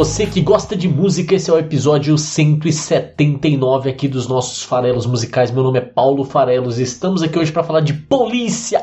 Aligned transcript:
Você 0.00 0.24
que 0.24 0.40
gosta 0.40 0.74
de 0.74 0.88
música, 0.88 1.34
esse 1.34 1.50
é 1.50 1.52
o 1.52 1.58
episódio 1.58 2.16
179 2.16 3.90
aqui 3.90 4.08
dos 4.08 4.26
nossos 4.26 4.62
farelos 4.62 5.04
musicais. 5.04 5.50
Meu 5.50 5.62
nome 5.62 5.78
é 5.78 5.82
Paulo 5.82 6.24
Farelos 6.24 6.78
e 6.78 6.84
estamos 6.84 7.22
aqui 7.22 7.38
hoje 7.38 7.52
para 7.52 7.62
falar 7.62 7.80
de 7.80 7.92
Polícia, 7.92 8.82